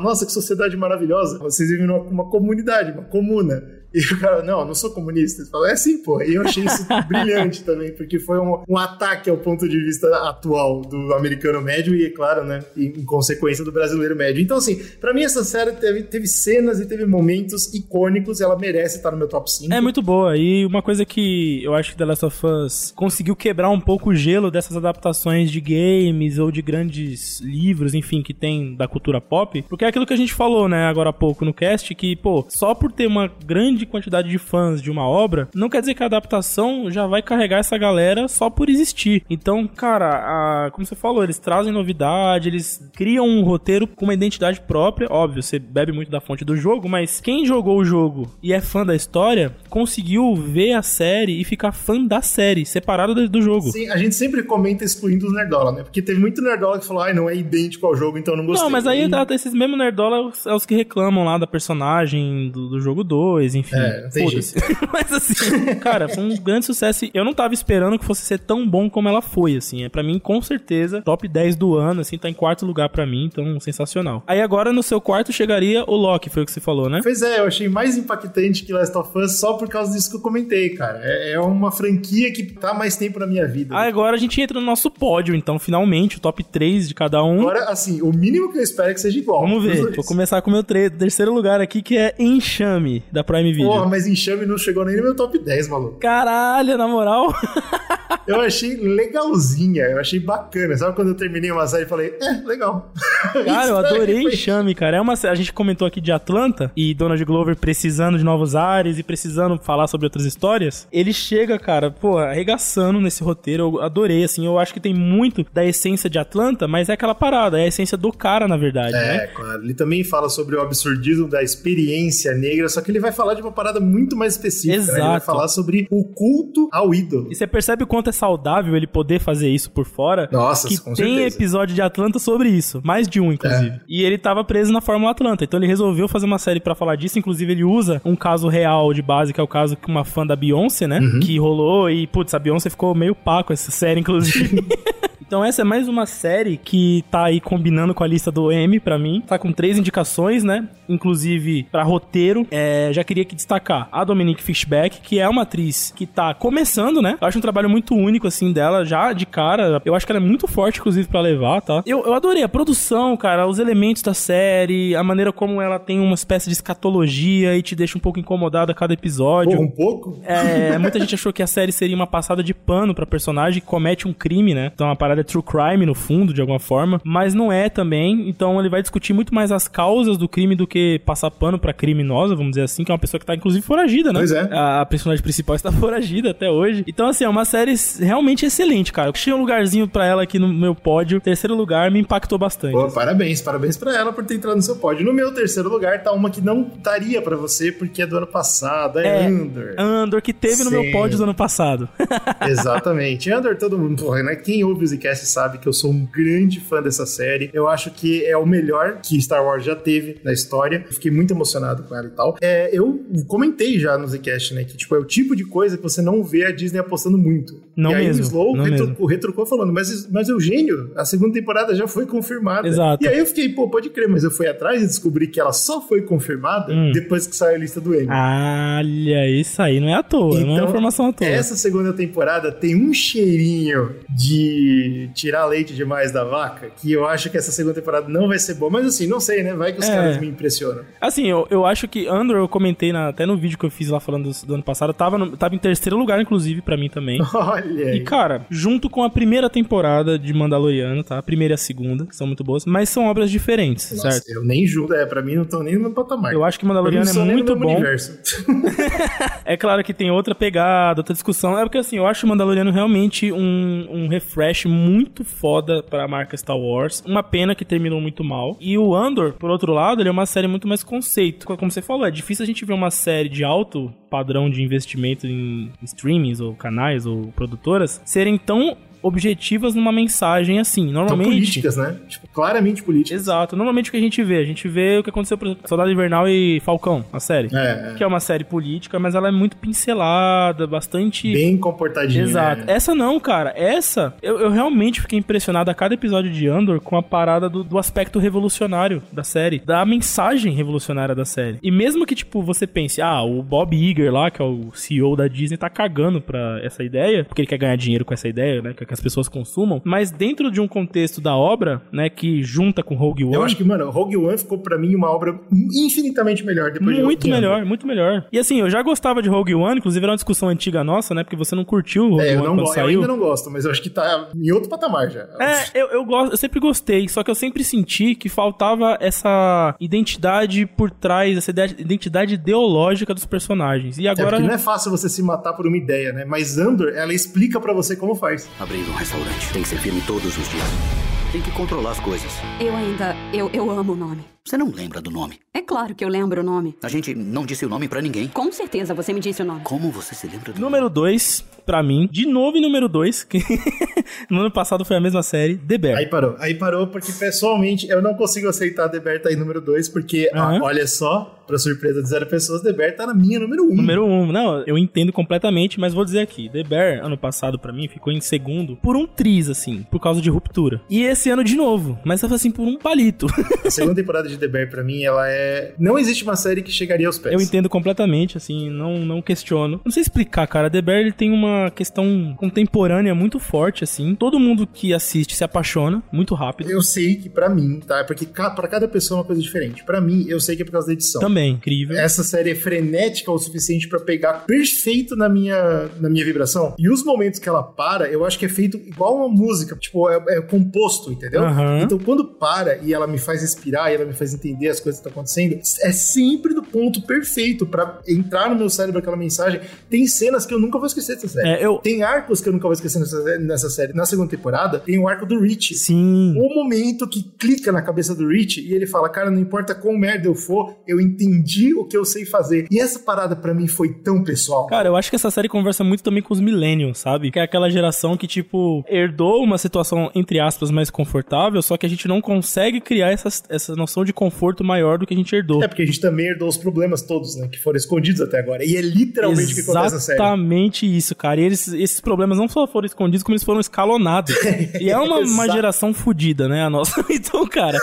[0.00, 1.38] Nossa, que sociedade maravilhosa.
[1.38, 3.81] Vocês vivem numa uma comunidade, uma comuna.
[3.94, 5.42] E o cara, não, não sou comunista.
[5.42, 6.22] Ele falou, é sim, pô.
[6.22, 10.08] E eu achei isso brilhante também, porque foi um, um, ataque ao ponto de vista
[10.28, 14.42] atual do americano médio e, é claro, né, em consequência do brasileiro médio.
[14.42, 18.96] Então, assim, para mim essa série teve, teve cenas e teve momentos icônicos, ela merece
[18.96, 19.72] estar no meu top 5.
[19.72, 20.36] É muito boa.
[20.36, 24.10] E uma coisa que eu acho que The Last of Us conseguiu quebrar um pouco
[24.10, 29.20] o gelo dessas adaptações de games ou de grandes livros, enfim, que tem da cultura
[29.20, 32.16] pop, porque é aquilo que a gente falou, né, agora há pouco no cast, que,
[32.16, 35.80] pô, só por ter uma grande grande quantidade de fãs de uma obra, não quer
[35.80, 39.24] dizer que a adaptação já vai carregar essa galera só por existir.
[39.28, 44.14] Então, cara, a, como você falou, eles trazem novidade, eles criam um roteiro com uma
[44.14, 45.08] identidade própria.
[45.10, 48.60] Óbvio, você bebe muito da fonte do jogo, mas quem jogou o jogo e é
[48.60, 53.42] fã da história, conseguiu ver a série e ficar fã da série, separado do, do
[53.42, 53.70] jogo.
[53.70, 55.82] Sim, a gente sempre comenta excluindo os nerdola, né?
[55.82, 58.64] Porque teve muito nerdola que falou, ai, não é idêntico ao jogo, então não gostei.
[58.64, 59.34] Não, mas aí e...
[59.34, 63.71] esses mesmos nerdola é os que reclamam lá da personagem do, do jogo 2, enfim.
[63.72, 64.56] É, foda-se.
[64.92, 67.08] Mas assim, cara, foi um grande sucesso.
[67.12, 69.84] Eu não tava esperando que fosse ser tão bom como ela foi, assim.
[69.84, 73.06] É para mim, com certeza, top 10 do ano, assim, tá em quarto lugar para
[73.06, 74.22] mim, então sensacional.
[74.26, 77.00] Aí agora no seu quarto chegaria o Loki, foi o que você falou, né?
[77.02, 80.16] Pois é, eu achei mais impactante que Last of Us só por causa disso que
[80.16, 81.00] eu comentei, cara.
[81.02, 83.74] É, é uma franquia que tá mais tempo na minha vida.
[83.74, 87.22] Ah, agora a gente entra no nosso pódio, então, finalmente, o top 3 de cada
[87.24, 87.40] um.
[87.40, 89.40] Agora, assim, o mínimo que eu espero é que seja igual.
[89.40, 89.94] Vamos ver.
[89.94, 93.61] Vou começar com o meu terceiro lugar aqui, que é Enxame, da Prime Video.
[93.64, 95.98] Porra, mas Enxame não chegou nem no meu top 10, maluco.
[95.98, 97.34] Caralho, na moral.
[98.26, 100.76] eu achei legalzinha, eu achei bacana.
[100.76, 102.92] Sabe quando eu terminei uma série e falei, é, legal.
[103.32, 104.96] Cara, eu adorei Enxame, cara.
[104.96, 108.98] É uma A gente comentou aqui de Atlanta e Donald Glover precisando de novos ares
[108.98, 110.86] e precisando falar sobre outras histórias.
[110.92, 113.64] Ele chega, cara, pô, arregaçando nesse roteiro.
[113.64, 114.46] Eu adorei, assim.
[114.46, 117.68] Eu acho que tem muito da essência de Atlanta, mas é aquela parada, é a
[117.68, 119.26] essência do cara, na verdade, é, né?
[119.28, 119.62] claro.
[119.62, 123.42] Ele também fala sobre o absurdismo da experiência negra, só que ele vai falar de
[123.42, 124.76] uma parada muito mais específica.
[124.76, 124.98] Exato.
[124.98, 125.04] Né?
[125.04, 127.28] Ele vai falar sobre o culto ao ídolo.
[127.30, 130.28] E você percebe o quanto é saudável ele poder fazer isso por fora.
[130.32, 131.36] Nossa, que com tem certeza.
[131.36, 132.80] episódio de Atlanta sobre isso.
[132.84, 133.70] Mais de um, inclusive.
[133.70, 133.80] É.
[133.88, 135.44] E ele tava preso na Fórmula Atlanta.
[135.44, 137.18] Então ele resolveu fazer uma série para falar disso.
[137.18, 140.26] Inclusive, ele usa um caso real de base, que é o caso que uma fã
[140.26, 141.00] da Beyoncé, né?
[141.00, 141.20] Uhum.
[141.20, 141.90] Que rolou.
[141.90, 144.64] E, putz, a Beyoncé ficou meio pá com essa série, inclusive.
[145.26, 148.80] Então essa é mais uma série que tá aí combinando com a lista do M
[148.80, 149.22] para mim.
[149.26, 150.68] Tá com três indicações, né?
[150.88, 152.46] Inclusive para roteiro.
[152.50, 157.00] É, já queria que destacar a Dominique Fishback, que é uma atriz que tá começando,
[157.00, 157.16] né?
[157.20, 159.80] Eu acho um trabalho muito único assim dela, já de cara.
[159.84, 161.82] Eu acho que ela é muito forte, inclusive, para levar, tá?
[161.86, 166.00] Eu, eu adorei a produção, cara, os elementos da série, a maneira como ela tem
[166.00, 169.56] uma espécie de escatologia e te deixa um pouco incomodado a cada episódio.
[169.56, 170.20] Pô, um pouco?
[170.24, 173.66] É, muita gente achou que a série seria uma passada de pano pra personagem que
[173.66, 174.70] comete um crime, né?
[174.74, 178.28] Então, uma parada é true crime no fundo, de alguma forma, mas não é também.
[178.28, 181.72] Então ele vai discutir muito mais as causas do crime do que passar pano pra
[181.72, 184.20] criminosa, vamos dizer assim, que é uma pessoa que tá inclusive foragida, né?
[184.20, 184.48] Pois é.
[184.52, 186.84] A personagem principal está foragida até hoje.
[186.86, 189.08] Então, assim, é uma série realmente excelente, cara.
[189.08, 191.20] Eu achei um lugarzinho pra ela aqui no meu pódio.
[191.20, 192.72] Terceiro lugar me impactou bastante.
[192.72, 195.04] Pô, parabéns, parabéns pra ela por ter entrado no seu pódio.
[195.04, 198.26] No meu terceiro lugar tá uma que não estaria pra você, porque é do ano
[198.26, 199.74] passado, é, é Andor.
[199.78, 200.64] Andor, que teve Sim.
[200.64, 201.88] no meu pódio do ano passado.
[202.46, 203.30] Exatamente.
[203.30, 204.36] Andor, todo mundo, porra, né?
[204.36, 207.50] Quem ouve o Zcast sabe que eu sou um grande fã dessa série.
[207.52, 210.84] Eu acho que é o melhor que Star Wars já teve na história.
[210.90, 212.36] Fiquei muito emocionado com ela e tal.
[212.40, 214.64] É, eu comentei já no Zcast, né?
[214.64, 217.60] Que tipo, é o tipo de coisa que você não vê a Disney apostando muito.
[217.76, 219.06] Não e aí mesmo, o Slow não retro- mesmo.
[219.06, 222.68] retrucou falando, mas, mas Eugênio, a segunda temporada já foi confirmada.
[222.68, 223.02] Exato.
[223.04, 225.52] E aí eu fiquei, pô, pode crer, mas eu fui atrás e descobri que ela
[225.52, 226.92] só foi confirmada Hum.
[226.92, 228.08] depois que saiu a lista do Emmy.
[228.08, 231.26] Olha, isso aí não é à toa, não é Então, informação à toa.
[231.26, 237.30] Essa segunda temporada tem um cheirinho de tirar leite demais da vaca, que eu acho
[237.30, 238.70] que essa segunda temporada não vai ser boa.
[238.70, 239.54] Mas assim, não sei, né?
[239.54, 239.94] Vai que os É.
[239.94, 240.82] caras me impressionam.
[241.00, 243.88] Assim, eu, eu acho que Andor, eu comentei na- até no vídeo que eu fiz
[243.88, 246.88] lá falando do, do ano passado, tava, no- tava em terceiro lugar, inclusive, pra mim
[246.88, 247.20] também.
[247.34, 248.00] Olha E, aí.
[248.00, 251.18] cara, junto com a primeira temporada de Mandaloriano, tá?
[251.18, 254.28] A primeira e a segunda, que são muito boas, mas são obras diferentes, Nossa, certo?
[254.30, 256.32] eu nem julgo, é, pra mim não estão nem no meu patamar.
[256.32, 257.80] Eu acho que Mandaloriano é muito bom.
[259.44, 261.58] É claro que tem outra pegada, outra discussão.
[261.58, 266.36] É porque assim, eu acho o Mandaloriano realmente um, um refresh muito foda pra marca
[266.36, 267.02] Star Wars.
[267.06, 268.56] Uma pena que terminou muito mal.
[268.60, 271.46] E o Andor, por outro lado, ele é uma série muito mais conceito.
[271.46, 275.26] Como você falou, é difícil a gente ver uma série de alto padrão de investimento
[275.26, 280.84] em streamings ou canais ou produtoras serem tão objetivas numa mensagem assim.
[280.84, 281.28] São Normalmente.
[281.28, 281.96] políticas, né?
[282.08, 283.22] Tipo, claramente políticas.
[283.22, 283.56] Exato.
[283.56, 284.38] Normalmente o que a gente vê?
[284.38, 287.48] A gente vê o que aconteceu, por Soldado Invernal e Falcão, a série.
[287.54, 291.32] É, Que é uma série política, mas ela é muito pincelada, bastante.
[291.32, 292.24] bem comportadinha.
[292.24, 292.64] Exato.
[292.64, 292.72] né?
[292.72, 293.52] Essa não, cara.
[293.56, 297.64] Essa, eu, eu realmente fiquei impressionado a cada episódio de Andor com a parada do,
[297.64, 301.58] do aspecto revolucionário da série, da mensagem revolucionária da série.
[301.62, 305.16] E mesmo que, tipo, você pense, ah, o Bob Iger lá, que é o CEO
[305.16, 308.62] da Disney, tá cagando pra essa ideia, porque ele quer ganhar dinheiro com essa ideia,
[308.62, 312.82] né, que as pessoas consumam, mas dentro de um contexto da obra, né, que junta
[312.82, 315.38] com Rogue One, Eu acho que, mano, Rogue One ficou pra mim uma obra
[315.74, 317.32] infinitamente melhor depois de muito One.
[317.34, 318.26] melhor, muito melhor.
[318.32, 321.22] E assim, eu já gostava de Rogue One, inclusive era uma discussão antiga nossa, né?
[321.24, 322.88] Porque você não curtiu o Rogue É, eu, One não, quando go- eu saiu.
[323.00, 325.26] ainda não gosto, mas eu acho que tá em outro patamar já.
[325.40, 329.74] É, eu, eu gosto, eu sempre gostei, só que eu sempre senti que faltava essa
[329.80, 333.98] identidade por trás, essa ide- identidade ideológica dos personagens.
[333.98, 334.30] E É agora.
[334.36, 336.24] porque não é fácil você se matar por uma ideia, né?
[336.24, 338.48] Mas Andor, ela explica pra você como faz.
[338.88, 339.52] Um restaurante.
[339.52, 341.21] Tem que ser firme todos os dias.
[341.32, 342.30] Tem que controlar as coisas.
[342.60, 343.16] Eu ainda.
[343.32, 344.22] Eu, eu amo o nome.
[344.44, 345.38] Você não lembra do nome?
[345.54, 346.74] É claro que eu lembro o nome.
[346.82, 348.28] A gente não disse o nome pra ninguém.
[348.28, 349.60] Com certeza você me disse o nome.
[349.62, 353.38] Como você se lembra do Número 2, pra mim, de novo em número 2, que
[354.28, 355.98] no ano passado foi a mesma série, The Bear.
[355.98, 356.36] Aí parou.
[356.38, 360.28] Aí parou porque, pessoalmente, eu não consigo aceitar The Bear tá aí número 2, porque,
[360.34, 360.62] ah, Aham.
[360.62, 363.72] olha só, pra surpresa de zero pessoas, The Bear tá na minha número 1.
[363.72, 363.76] Um.
[363.76, 364.32] Número 1, um.
[364.32, 368.12] não, eu entendo completamente, mas vou dizer aqui, The Bear, ano passado pra mim, ficou
[368.12, 370.80] em segundo por um triz, assim, por causa de ruptura.
[370.90, 373.26] E esse ano de novo, mas tava assim, por um palito.
[373.64, 375.74] A segunda temporada de The Bear, pra mim, ela é...
[375.78, 377.34] Não existe uma série que chegaria aos pés.
[377.34, 379.80] Eu entendo completamente, assim, não, não questiono.
[379.84, 380.70] Não sei explicar, cara.
[380.70, 384.14] The Bear ele tem uma questão contemporânea muito forte, assim.
[384.14, 386.70] Todo mundo que assiste se apaixona muito rápido.
[386.70, 388.04] Eu sei que pra mim, tá?
[388.04, 389.84] Porque ca- pra cada pessoa é uma coisa diferente.
[389.84, 391.20] Pra mim, eu sei que é por causa da edição.
[391.20, 391.96] Também, incrível.
[391.96, 396.74] Essa série é frenética o suficiente pra pegar perfeito na minha, na minha vibração.
[396.78, 399.76] E os momentos que ela para, eu acho que é feito igual uma música.
[399.76, 401.44] Tipo, é, é composto, entendeu?
[401.44, 401.80] Aham.
[401.82, 405.00] Então, quando para e ela me faz respirar e ela me faz entender as coisas
[405.00, 409.60] que estão acontecendo, é sempre do ponto perfeito pra entrar no meu cérebro aquela mensagem.
[409.88, 411.48] Tem cenas que eu nunca vou esquecer dessa série.
[411.48, 411.78] É, eu.
[411.78, 413.92] Tem arcos que eu nunca vou esquecer nessa, nessa série.
[413.92, 415.74] Na segunda temporada, tem o arco do Rich.
[415.74, 416.34] Sim.
[416.36, 419.96] O momento que clica na cabeça do Rich e ele fala: Cara, não importa quão
[419.96, 422.66] merda eu for, eu entendi o que eu sei fazer.
[422.70, 424.66] E essa parada pra mim foi tão pessoal.
[424.66, 427.30] Cara, eu acho que essa série conversa muito também com os millennials, sabe?
[427.30, 431.84] Que é aquela geração que, tipo, herdou uma situação, entre aspas, mais confortável, só que
[431.84, 435.34] a gente não consegue criar essa, essa noção de conforto maior do que a gente
[435.34, 435.62] herdou.
[435.62, 437.48] É porque a gente também herdou os problemas todos, né?
[437.48, 438.64] Que foram escondidos até agora.
[438.64, 440.18] E é literalmente o que acontece na série.
[440.18, 441.40] Exatamente isso, cara.
[441.40, 444.34] E eles, esses problemas não só foram escondidos, como eles foram escalonados.
[444.80, 446.62] e é uma, uma geração fodida, né?
[446.62, 447.02] A nossa.
[447.12, 447.78] Então, cara,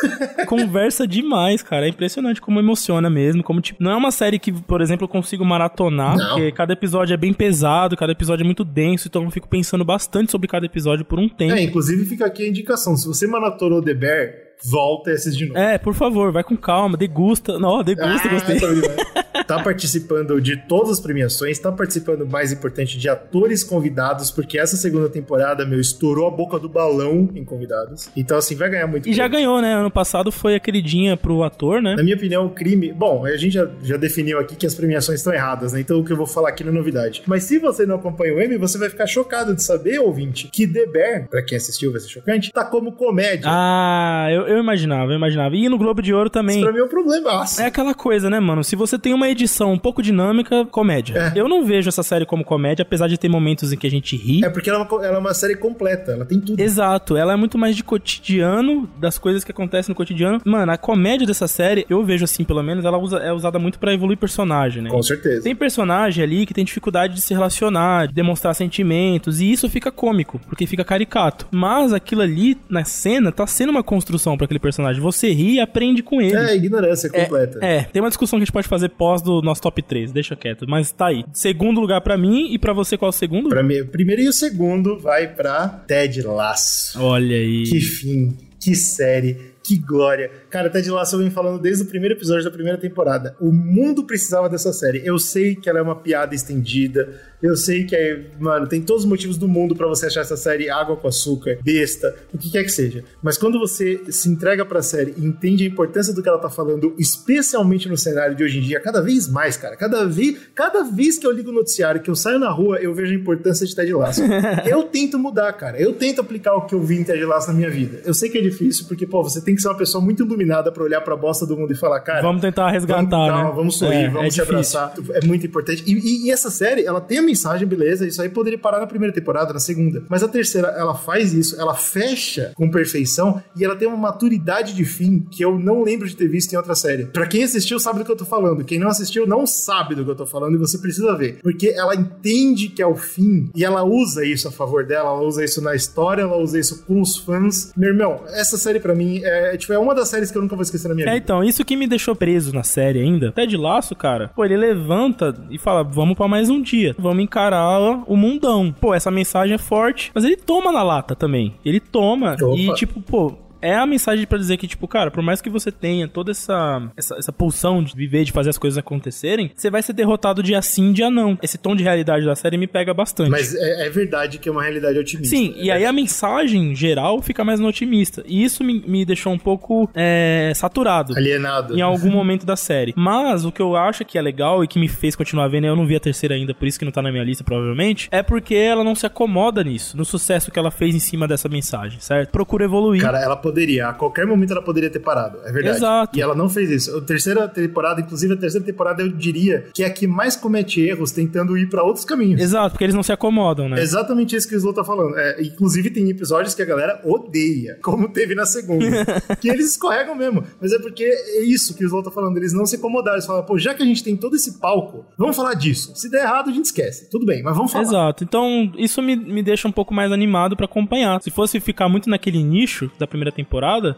[0.48, 1.86] conversa demais, cara.
[1.86, 3.44] É impressionante como emociona mesmo.
[3.44, 6.30] Como, tipo, não é uma série que, por exemplo, eu consigo maratonar, Não.
[6.36, 9.86] porque cada episódio é bem pesado, cada episódio é muito denso, então eu fico pensando
[9.86, 11.54] bastante sobre cada episódio por um tempo.
[11.54, 12.98] É, inclusive fica aqui a indicação.
[12.98, 14.34] Se você maratonou The Bear,
[14.64, 15.60] volta e assiste de novo.
[15.60, 17.58] É, por favor, vai com calma, degusta.
[17.60, 18.60] Não, degusta, Ah, gostei.
[18.60, 19.29] tá brincando.
[19.50, 24.78] Tá participando de todas as premiações, tá participando, mais importante, de atores convidados, porque essa
[24.78, 28.12] segunda temporada, meu, estourou a boca do balão em convidados.
[28.16, 29.74] Então, assim, vai ganhar muito E já ganhou, né?
[29.74, 31.96] Ano passado foi a queridinha pro ator, né?
[31.96, 32.94] Na minha opinião, o crime.
[32.94, 35.80] Bom, a gente já, já definiu aqui que as premiações estão erradas, né?
[35.80, 37.24] Então o que eu vou falar aqui não é novidade.
[37.26, 40.68] Mas se você não acompanha o Emmy, você vai ficar chocado de saber, ouvinte, que
[40.68, 43.48] The Bear, pra quem assistiu vai ser chocante, tá como comédia.
[43.48, 45.56] Ah, eu, eu imaginava, eu imaginava.
[45.56, 46.58] E no Globo de Ouro também.
[46.58, 47.44] Isso pra mim é um problema.
[47.58, 48.64] É aquela coisa, né, mano?
[48.64, 51.34] Se você tem uma edição um pouco dinâmica, comédia.
[51.36, 51.40] É.
[51.40, 54.16] Eu não vejo essa série como comédia, apesar de ter momentos em que a gente
[54.16, 54.44] ri.
[54.44, 56.60] É porque ela é, uma, ela é uma série completa, ela tem tudo.
[56.60, 60.42] Exato, ela é muito mais de cotidiano, das coisas que acontecem no cotidiano.
[60.46, 63.80] Mano, a comédia dessa série, eu vejo assim, pelo menos, ela usa, é usada muito
[63.80, 64.90] pra evoluir personagem, né?
[64.90, 65.44] Com certeza.
[65.44, 69.92] Tem personagem ali que tem dificuldade de se relacionar, de demonstrar sentimentos, e isso fica
[69.92, 71.48] cômico, porque fica caricato.
[71.52, 75.02] Mas aquilo ali, na cena, tá sendo uma construção pra aquele personagem.
[75.02, 76.36] Você ri e aprende com ele.
[76.36, 77.60] É, ignorância completa.
[77.62, 80.36] É, tem uma discussão que a gente pode fazer pós do nosso top 3, deixa
[80.36, 81.24] quieto, mas tá aí.
[81.34, 83.50] Segundo lugar pra mim, e pra você qual é o segundo?
[83.50, 87.02] Pra mim, o primeiro e o segundo vai pra Ted Lasso.
[87.02, 87.64] Olha aí.
[87.64, 90.32] Que fim, que série, que glória.
[90.50, 93.36] Cara, Ted Lasso eu venho falando desde o primeiro episódio da primeira temporada.
[93.40, 95.06] O mundo precisava dessa série.
[95.06, 97.22] Eu sei que ela é uma piada estendida.
[97.42, 100.36] Eu sei que é, mano, tem todos os motivos do mundo pra você achar essa
[100.36, 103.04] série água com açúcar, besta, o que quer que seja.
[103.24, 106.50] Mas quando você se entrega pra série e entende a importância do que ela tá
[106.50, 109.78] falando, especialmente no cenário de hoje em dia, cada vez mais, cara.
[109.78, 112.94] Cada vez, cada vez que eu ligo o noticiário, que eu saio na rua, eu
[112.94, 114.22] vejo a importância de Ted Lasso.
[114.68, 115.80] eu tento mudar, cara.
[115.80, 118.02] Eu tento aplicar o que eu vi em Ted Lasso na minha vida.
[118.04, 120.39] Eu sei que é difícil, porque, pô, você tem que ser uma pessoa muito iluminada
[120.74, 122.22] pra olhar pra bosta do mundo e falar, cara.
[122.22, 123.52] Vamos tentar resgatar, vamos, calma, né?
[123.56, 124.94] vamos sorrir, É, vamos é se abraçar.
[125.14, 125.84] É muito importante.
[125.86, 128.88] E, e- e essa série, ela tem a mensagem, beleza, isso aí poderia parar na
[128.88, 130.04] primeira temporada, na segunda.
[130.10, 134.74] Mas a terceira, ela faz isso, ela fecha com perfeição e ela tem uma maturidade
[134.74, 137.06] de fim que eu não lembro de ter visto em outra série.
[137.06, 138.64] Pra quem assistiu, sabe do que eu tô falando.
[138.64, 141.40] Quem não assistiu, não sabe do que eu tô falando e você precisa ver.
[141.42, 145.22] Porque ela entende que é o fim e ela usa isso a favor dela, ela
[145.22, 147.72] usa isso na história, ela usa isso com os fãs.
[147.76, 150.56] Meu irmão, essa série pra mim é, tipo, é uma das séries que eu nunca
[150.56, 151.24] vou esquecer na minha É, vida.
[151.24, 153.32] então, isso que me deixou preso na série ainda.
[153.32, 156.96] Ted Laço, cara, pô, ele levanta e fala, vamos pra mais um dia.
[156.98, 158.74] Vamos encarar o mundão.
[158.80, 161.54] Pô, essa mensagem é forte, mas ele toma na lata também.
[161.66, 162.56] Ele toma Opa.
[162.56, 163.34] e, tipo, pô...
[163.62, 166.82] É a mensagem pra dizer que, tipo, cara, por mais que você tenha toda essa,
[166.96, 170.62] essa, essa pulsão de viver, de fazer as coisas acontecerem, você vai ser derrotado dia
[170.62, 171.38] sim, dia não.
[171.42, 173.30] Esse tom de realidade da série me pega bastante.
[173.30, 175.36] Mas é, é verdade que é uma realidade otimista.
[175.36, 178.24] Sim, e aí a mensagem geral fica mais no otimista.
[178.26, 181.16] E isso me, me deixou um pouco é, saturado.
[181.16, 181.78] Alienado.
[181.78, 182.94] Em algum momento da série.
[182.96, 185.76] Mas o que eu acho que é legal e que me fez continuar vendo, eu
[185.76, 188.24] não vi a terceira ainda, por isso que não tá na minha lista, provavelmente, é
[188.24, 192.00] porque ela não se acomoda nisso, no sucesso que ela fez em cima dessa mensagem,
[192.00, 192.30] certo?
[192.30, 193.02] Procura evoluir.
[193.02, 195.78] Cara, ela poderia, a qualquer momento ela poderia ter parado, é verdade.
[195.78, 196.18] Exato.
[196.18, 196.98] E ela não fez isso.
[196.98, 200.82] A terceira temporada, inclusive a terceira temporada, eu diria que é a que mais comete
[200.82, 202.42] erros tentando ir pra outros caminhos.
[202.42, 203.80] Exato, porque eles não se acomodam, né?
[203.80, 205.18] É Exatamente isso que o Slow tá falando.
[205.18, 209.06] É, inclusive, tem episódios que a galera odeia, como teve na segunda.
[209.42, 210.44] que eles escorregam mesmo.
[210.62, 212.38] Mas é porque é isso que o Slow tá falando.
[212.38, 213.18] Eles não se acomodaram.
[213.18, 215.92] Eles falam, pô, já que a gente tem todo esse palco, vamos falar disso.
[215.96, 217.10] Se der errado, a gente esquece.
[217.10, 217.84] Tudo bem, mas vamos falar.
[217.84, 218.24] Exato.
[218.24, 221.22] Então, isso me, me deixa um pouco mais animado pra acompanhar.
[221.22, 223.39] Se fosse ficar muito naquele nicho da primeira temporada,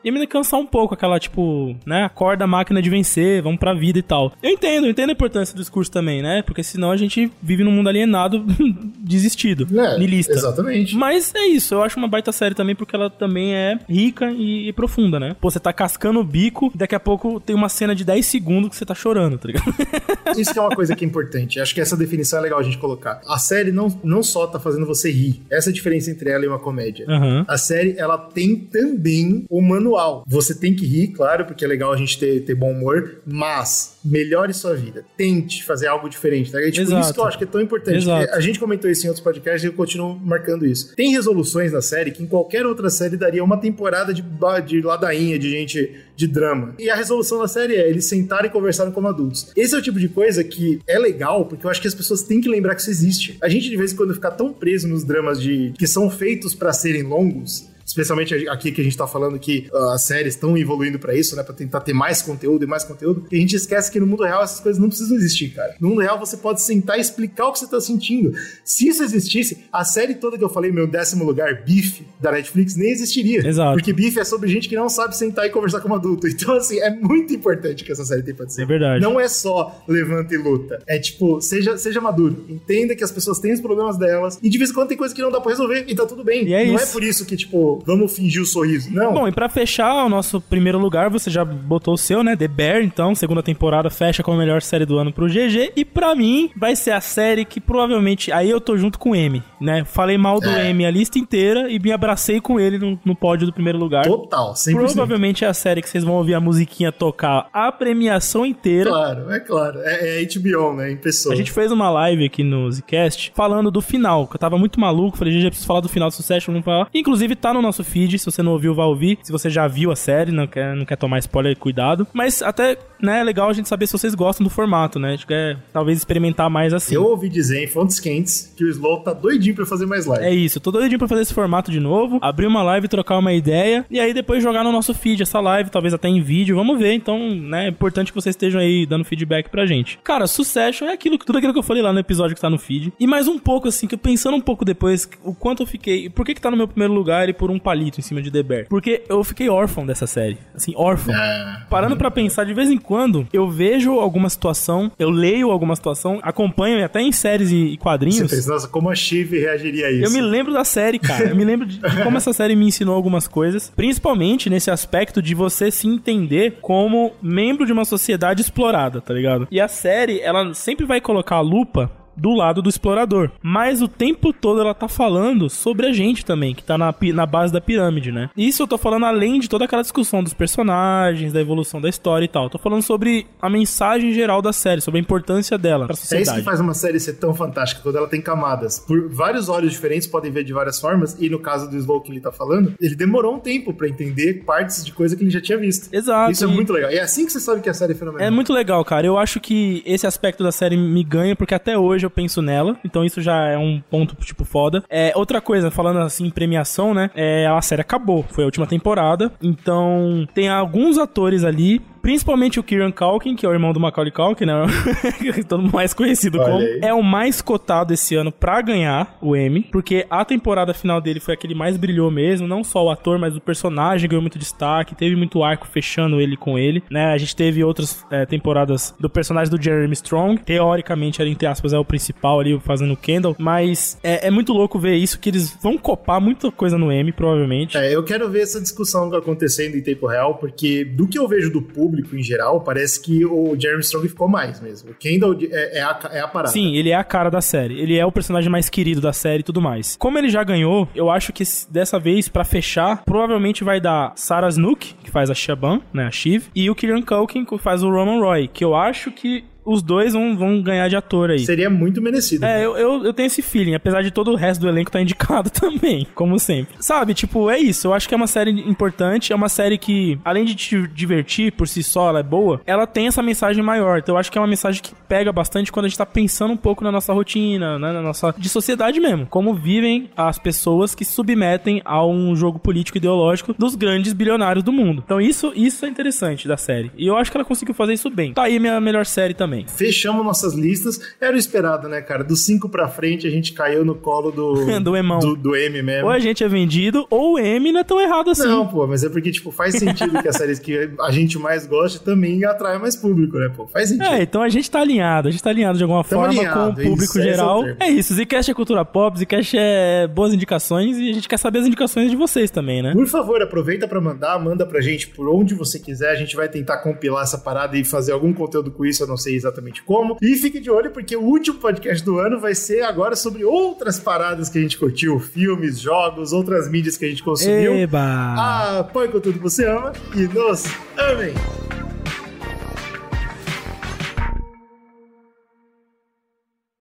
[0.03, 3.73] ia me cansar um pouco aquela, tipo, né, acorda a máquina de vencer, vamos pra
[3.73, 4.33] vida e tal.
[4.41, 6.41] Eu entendo, eu entendo a importância do discurso também, né?
[6.41, 8.45] Porque senão a gente vive num mundo alienado,
[8.99, 10.33] desistido, É, nilista.
[10.33, 10.95] Exatamente.
[10.95, 14.69] Mas é isso, eu acho uma baita série também porque ela também é rica e,
[14.69, 15.35] e profunda, né?
[15.39, 18.69] Pô, você tá cascando o bico, daqui a pouco tem uma cena de 10 segundos
[18.69, 19.73] que você tá chorando, tá ligado?
[20.37, 21.59] Isso que é uma coisa que é importante.
[21.59, 23.21] Acho que essa definição é legal a gente colocar.
[23.27, 25.41] A série não, não só tá fazendo você rir.
[25.49, 27.05] Essa é a diferença entre ela e uma comédia.
[27.07, 27.45] Aham.
[27.47, 30.23] A série, ela tem também o manual.
[30.27, 33.97] Você tem que rir, claro, porque é legal a gente ter, ter bom humor, mas
[34.03, 35.05] melhore sua vida.
[35.17, 36.51] Tente fazer algo diferente.
[36.51, 36.61] Tá?
[36.61, 37.01] E, tipo, Exato.
[37.01, 37.97] isso que eu acho que é tão importante.
[37.97, 38.33] Exato.
[38.33, 40.95] A gente comentou isso em outros podcasts e eu continuo marcando isso.
[40.95, 44.23] Tem resoluções na série que em qualquer outra série daria uma temporada de,
[44.65, 46.75] de ladainha, de gente de drama.
[46.77, 49.51] E a resolução da série é eles sentarem e conversarem como adultos.
[49.55, 52.21] Esse é o tipo de coisa que é legal, porque eu acho que as pessoas
[52.21, 53.37] têm que lembrar que isso existe.
[53.41, 56.53] A gente, de vez em quando, fica tão preso nos dramas de que são feitos
[56.53, 57.70] pra serem longos.
[57.91, 61.35] Especialmente aqui que a gente tá falando que ah, as séries estão evoluindo pra isso,
[61.35, 61.43] né?
[61.43, 63.25] Pra tentar ter mais conteúdo e mais conteúdo.
[63.29, 65.75] E a gente esquece que no mundo real essas coisas não precisam existir, cara.
[65.79, 68.33] No mundo real você pode sentar e explicar o que você tá sentindo.
[68.63, 72.75] Se isso existisse, a série toda que eu falei, meu décimo lugar, Bife, da Netflix,
[72.77, 73.45] nem existiria.
[73.45, 73.73] Exato.
[73.73, 76.27] Porque Bife é sobre gente que não sabe sentar e conversar como adulto.
[76.41, 78.63] Então, assim, é muito importante que essa série tenha pra dizer.
[78.63, 79.03] É verdade.
[79.03, 80.81] Não é só levanta e luta.
[80.87, 82.45] É tipo, seja, seja maduro.
[82.47, 84.39] Entenda que as pessoas têm os problemas delas.
[84.41, 85.85] E de vez em quando tem coisa que não dá pra resolver.
[85.87, 86.47] E tá tudo bem.
[86.47, 86.83] E é não isso.
[86.83, 88.91] é por isso que, tipo, vamos fingir o sorriso.
[88.91, 89.13] Não.
[89.13, 92.35] Bom, e pra fechar o nosso primeiro lugar, você já botou o seu, né?
[92.35, 95.73] The Bear, então, segunda temporada, fecha com a melhor série do ano pro GG.
[95.75, 98.31] E pra mim, vai ser a série que provavelmente.
[98.31, 99.83] Aí eu tô junto com o M, né?
[99.85, 100.69] Falei mal do É.
[100.69, 104.05] M a lista inteira e me abracei com ele no, no pódio do primeiro lugar.
[104.05, 104.73] Total, 100%.
[104.73, 108.89] Provavelmente é a série que vocês vão ouvir a musiquinha tocar a premiação inteira.
[108.89, 109.79] Claro, é claro.
[109.83, 110.91] É, é HBO, né?
[110.91, 111.33] Em pessoa.
[111.33, 114.79] A gente fez uma live aqui no Zcast falando do final, que eu tava muito
[114.79, 115.17] maluco.
[115.17, 116.87] Falei, gente, preciso falar do final do Succession, vamos falar.
[116.93, 118.19] Inclusive, tá no no nosso feed.
[118.19, 119.19] Se você não ouviu, vai ouvir.
[119.23, 122.07] Se você já viu a série, não quer, não quer tomar spoiler, cuidado.
[122.13, 125.09] Mas até, né, é legal a gente saber se vocês gostam do formato, né?
[125.09, 126.95] A gente quer talvez experimentar mais assim.
[126.95, 130.25] Eu ouvi dizer em fontes quentes que o Slow tá doidinho pra fazer mais live.
[130.25, 133.17] É isso, eu tô doidinho pra fazer esse formato de novo, abrir uma live, trocar
[133.17, 136.55] uma ideia e aí depois jogar no nosso feed essa live, talvez até em vídeo,
[136.55, 136.93] vamos ver.
[136.93, 139.99] Então, né, é importante que vocês estejam aí dando feedback pra gente.
[140.03, 142.57] Cara, Succession é aquilo, tudo aquilo que eu falei lá no episódio que tá no
[142.57, 142.93] feed.
[142.99, 146.09] E mais um pouco assim, que eu pensando um pouco depois, o quanto eu fiquei,
[146.09, 148.31] por que que tá no meu primeiro lugar e por um palito em cima de
[148.31, 148.65] The Bear?
[148.69, 151.13] Porque eu fiquei órfão dessa série, assim, órfão.
[151.15, 155.75] Ah, Parando pra pensar, de vez em quando, eu vejo alguma situação, eu leio alguma
[155.75, 158.31] situação, acompanho até em séries e e você quadrinhos.
[158.31, 160.05] pensa, nossa, como a Shiv reagiria a isso?
[160.05, 161.29] Eu me lembro da série, cara.
[161.29, 165.21] Eu me lembro de de como essa série me ensinou algumas coisas, principalmente nesse aspecto
[165.21, 169.47] de você se entender como membro de uma sociedade explorada, tá ligado?
[169.51, 171.91] E a série, ela sempre vai colocar a lupa
[172.21, 173.31] do lado do explorador.
[173.41, 177.25] Mas o tempo todo ela tá falando sobre a gente também, que tá na, na
[177.25, 178.29] base da pirâmide, né?
[178.37, 182.25] Isso eu tô falando além de toda aquela discussão dos personagens, da evolução da história
[182.25, 182.47] e tal.
[182.49, 186.01] Tô falando sobre a mensagem geral da série, sobre a importância dela pra É isso
[186.07, 186.37] sociedade.
[186.39, 188.79] que faz uma série ser tão fantástica, quando ela tem camadas.
[188.79, 192.11] Por vários olhos diferentes, podem ver de várias formas, e no caso do Slow que
[192.11, 195.41] ele tá falando, ele demorou um tempo pra entender partes de coisa que ele já
[195.41, 195.89] tinha visto.
[195.91, 196.31] Exato.
[196.31, 196.91] Isso é muito legal.
[196.91, 198.27] E é assim que você sabe que a série é fenomenal.
[198.27, 199.07] É muito legal, cara.
[199.07, 202.77] Eu acho que esse aspecto da série me ganha, porque até hoje eu penso nela.
[202.85, 204.83] Então isso já é um ponto, tipo, foda.
[204.89, 207.09] É, outra coisa, falando assim, em premiação, né?
[207.15, 208.25] É, a série acabou.
[208.29, 209.31] Foi a última temporada.
[209.41, 211.81] Então, tem alguns atores ali.
[212.01, 214.53] Principalmente o Kieran Culkin, que é o irmão do Macaulay Culkin, né?
[215.47, 216.59] Todo mundo mais conhecido Olha como.
[216.59, 216.79] aí.
[216.81, 221.19] É o mais cotado esse ano pra ganhar o Emmy, porque a temporada final dele
[221.19, 224.21] foi a que ele mais brilhou mesmo, não só o ator, mas o personagem ganhou
[224.21, 227.13] muito destaque, teve muito arco fechando ele com ele, né?
[227.13, 231.71] A gente teve outras é, temporadas do personagem do Jeremy Strong, teoricamente, era, entre aspas,
[231.73, 235.29] é o principal ali, fazendo o Kendall, mas é, é muito louco ver isso, que
[235.29, 237.77] eles vão copar muita coisa no Emmy, provavelmente.
[237.77, 241.51] É, eu quero ver essa discussão acontecendo em tempo real, porque do que eu vejo
[241.51, 244.91] do público em geral, parece que o Jeremy Strong ficou mais mesmo.
[244.91, 246.51] O Kendall é, é a, é a parada.
[246.51, 247.79] Sim, ele é a cara da série.
[247.79, 249.95] Ele é o personagem mais querido da série e tudo mais.
[249.97, 254.49] Como ele já ganhou, eu acho que dessa vez, pra fechar, provavelmente vai dar Sarah
[254.49, 257.89] Snook, que faz a Shaban, né, a Shiv, e o Kieran Culkin, que faz o
[257.89, 261.39] Roman Roy, que eu acho que os dois vão, vão ganhar de ator aí.
[261.39, 262.45] Seria muito merecido.
[262.45, 265.01] É, eu, eu, eu tenho esse feeling, apesar de todo o resto do elenco estar
[265.01, 266.75] indicado também, como sempre.
[266.79, 267.87] Sabe, tipo, é isso.
[267.87, 271.51] Eu acho que é uma série importante, é uma série que, além de te divertir
[271.51, 273.99] por si só, ela é boa, ela tem essa mensagem maior.
[273.99, 276.53] Então eu acho que é uma mensagem que pega bastante quando a gente tá pensando
[276.53, 278.33] um pouco na nossa rotina, né, na nossa.
[278.37, 279.25] de sociedade mesmo.
[279.27, 284.63] Como vivem as pessoas que se submetem a um jogo político ideológico dos grandes bilionários
[284.63, 285.03] do mundo.
[285.05, 286.91] Então isso, isso é interessante da série.
[286.97, 288.33] E eu acho que ela conseguiu fazer isso bem.
[288.33, 289.50] Tá aí minha melhor série também.
[289.67, 290.99] Fechamos nossas listas.
[291.19, 292.23] Era o esperado, né, cara?
[292.23, 294.51] Dos cinco pra frente, a gente caiu no colo do...
[294.81, 295.19] Do Emão.
[295.19, 296.05] Do, do M mesmo.
[296.07, 298.47] Ou a gente é vendido, ou o M não é tão errado assim.
[298.47, 301.65] Não, pô, mas é porque, tipo, faz sentido que as séries que a gente mais
[301.67, 303.67] gosta também atraem mais público, né, pô?
[303.67, 304.05] Faz sentido.
[304.07, 306.59] É, então a gente tá alinhado, a gente tá alinhado de alguma Tamo forma alinhado,
[306.59, 307.63] com o público isso, é geral.
[307.63, 307.77] termo.
[307.79, 311.59] É isso, Zcast é cultura pop, Zcast é boas indicações e a gente quer saber
[311.59, 312.93] as indicações de vocês também, né?
[312.93, 316.11] Por favor, aproveita pra mandar, manda pra gente por onde você quiser.
[316.11, 319.17] A gente vai tentar compilar essa parada e fazer algum conteúdo com isso, eu não
[319.17, 320.17] sei exatamente como.
[320.21, 323.99] E fique de olho, porque o último podcast do ano vai ser agora sobre outras
[323.99, 327.73] paradas que a gente curtiu: filmes, jogos, outras mídias que a gente consumiu.
[327.73, 327.99] Eba!
[327.99, 330.65] Ah, apoie com tudo que você ama e nos
[330.97, 331.33] amem!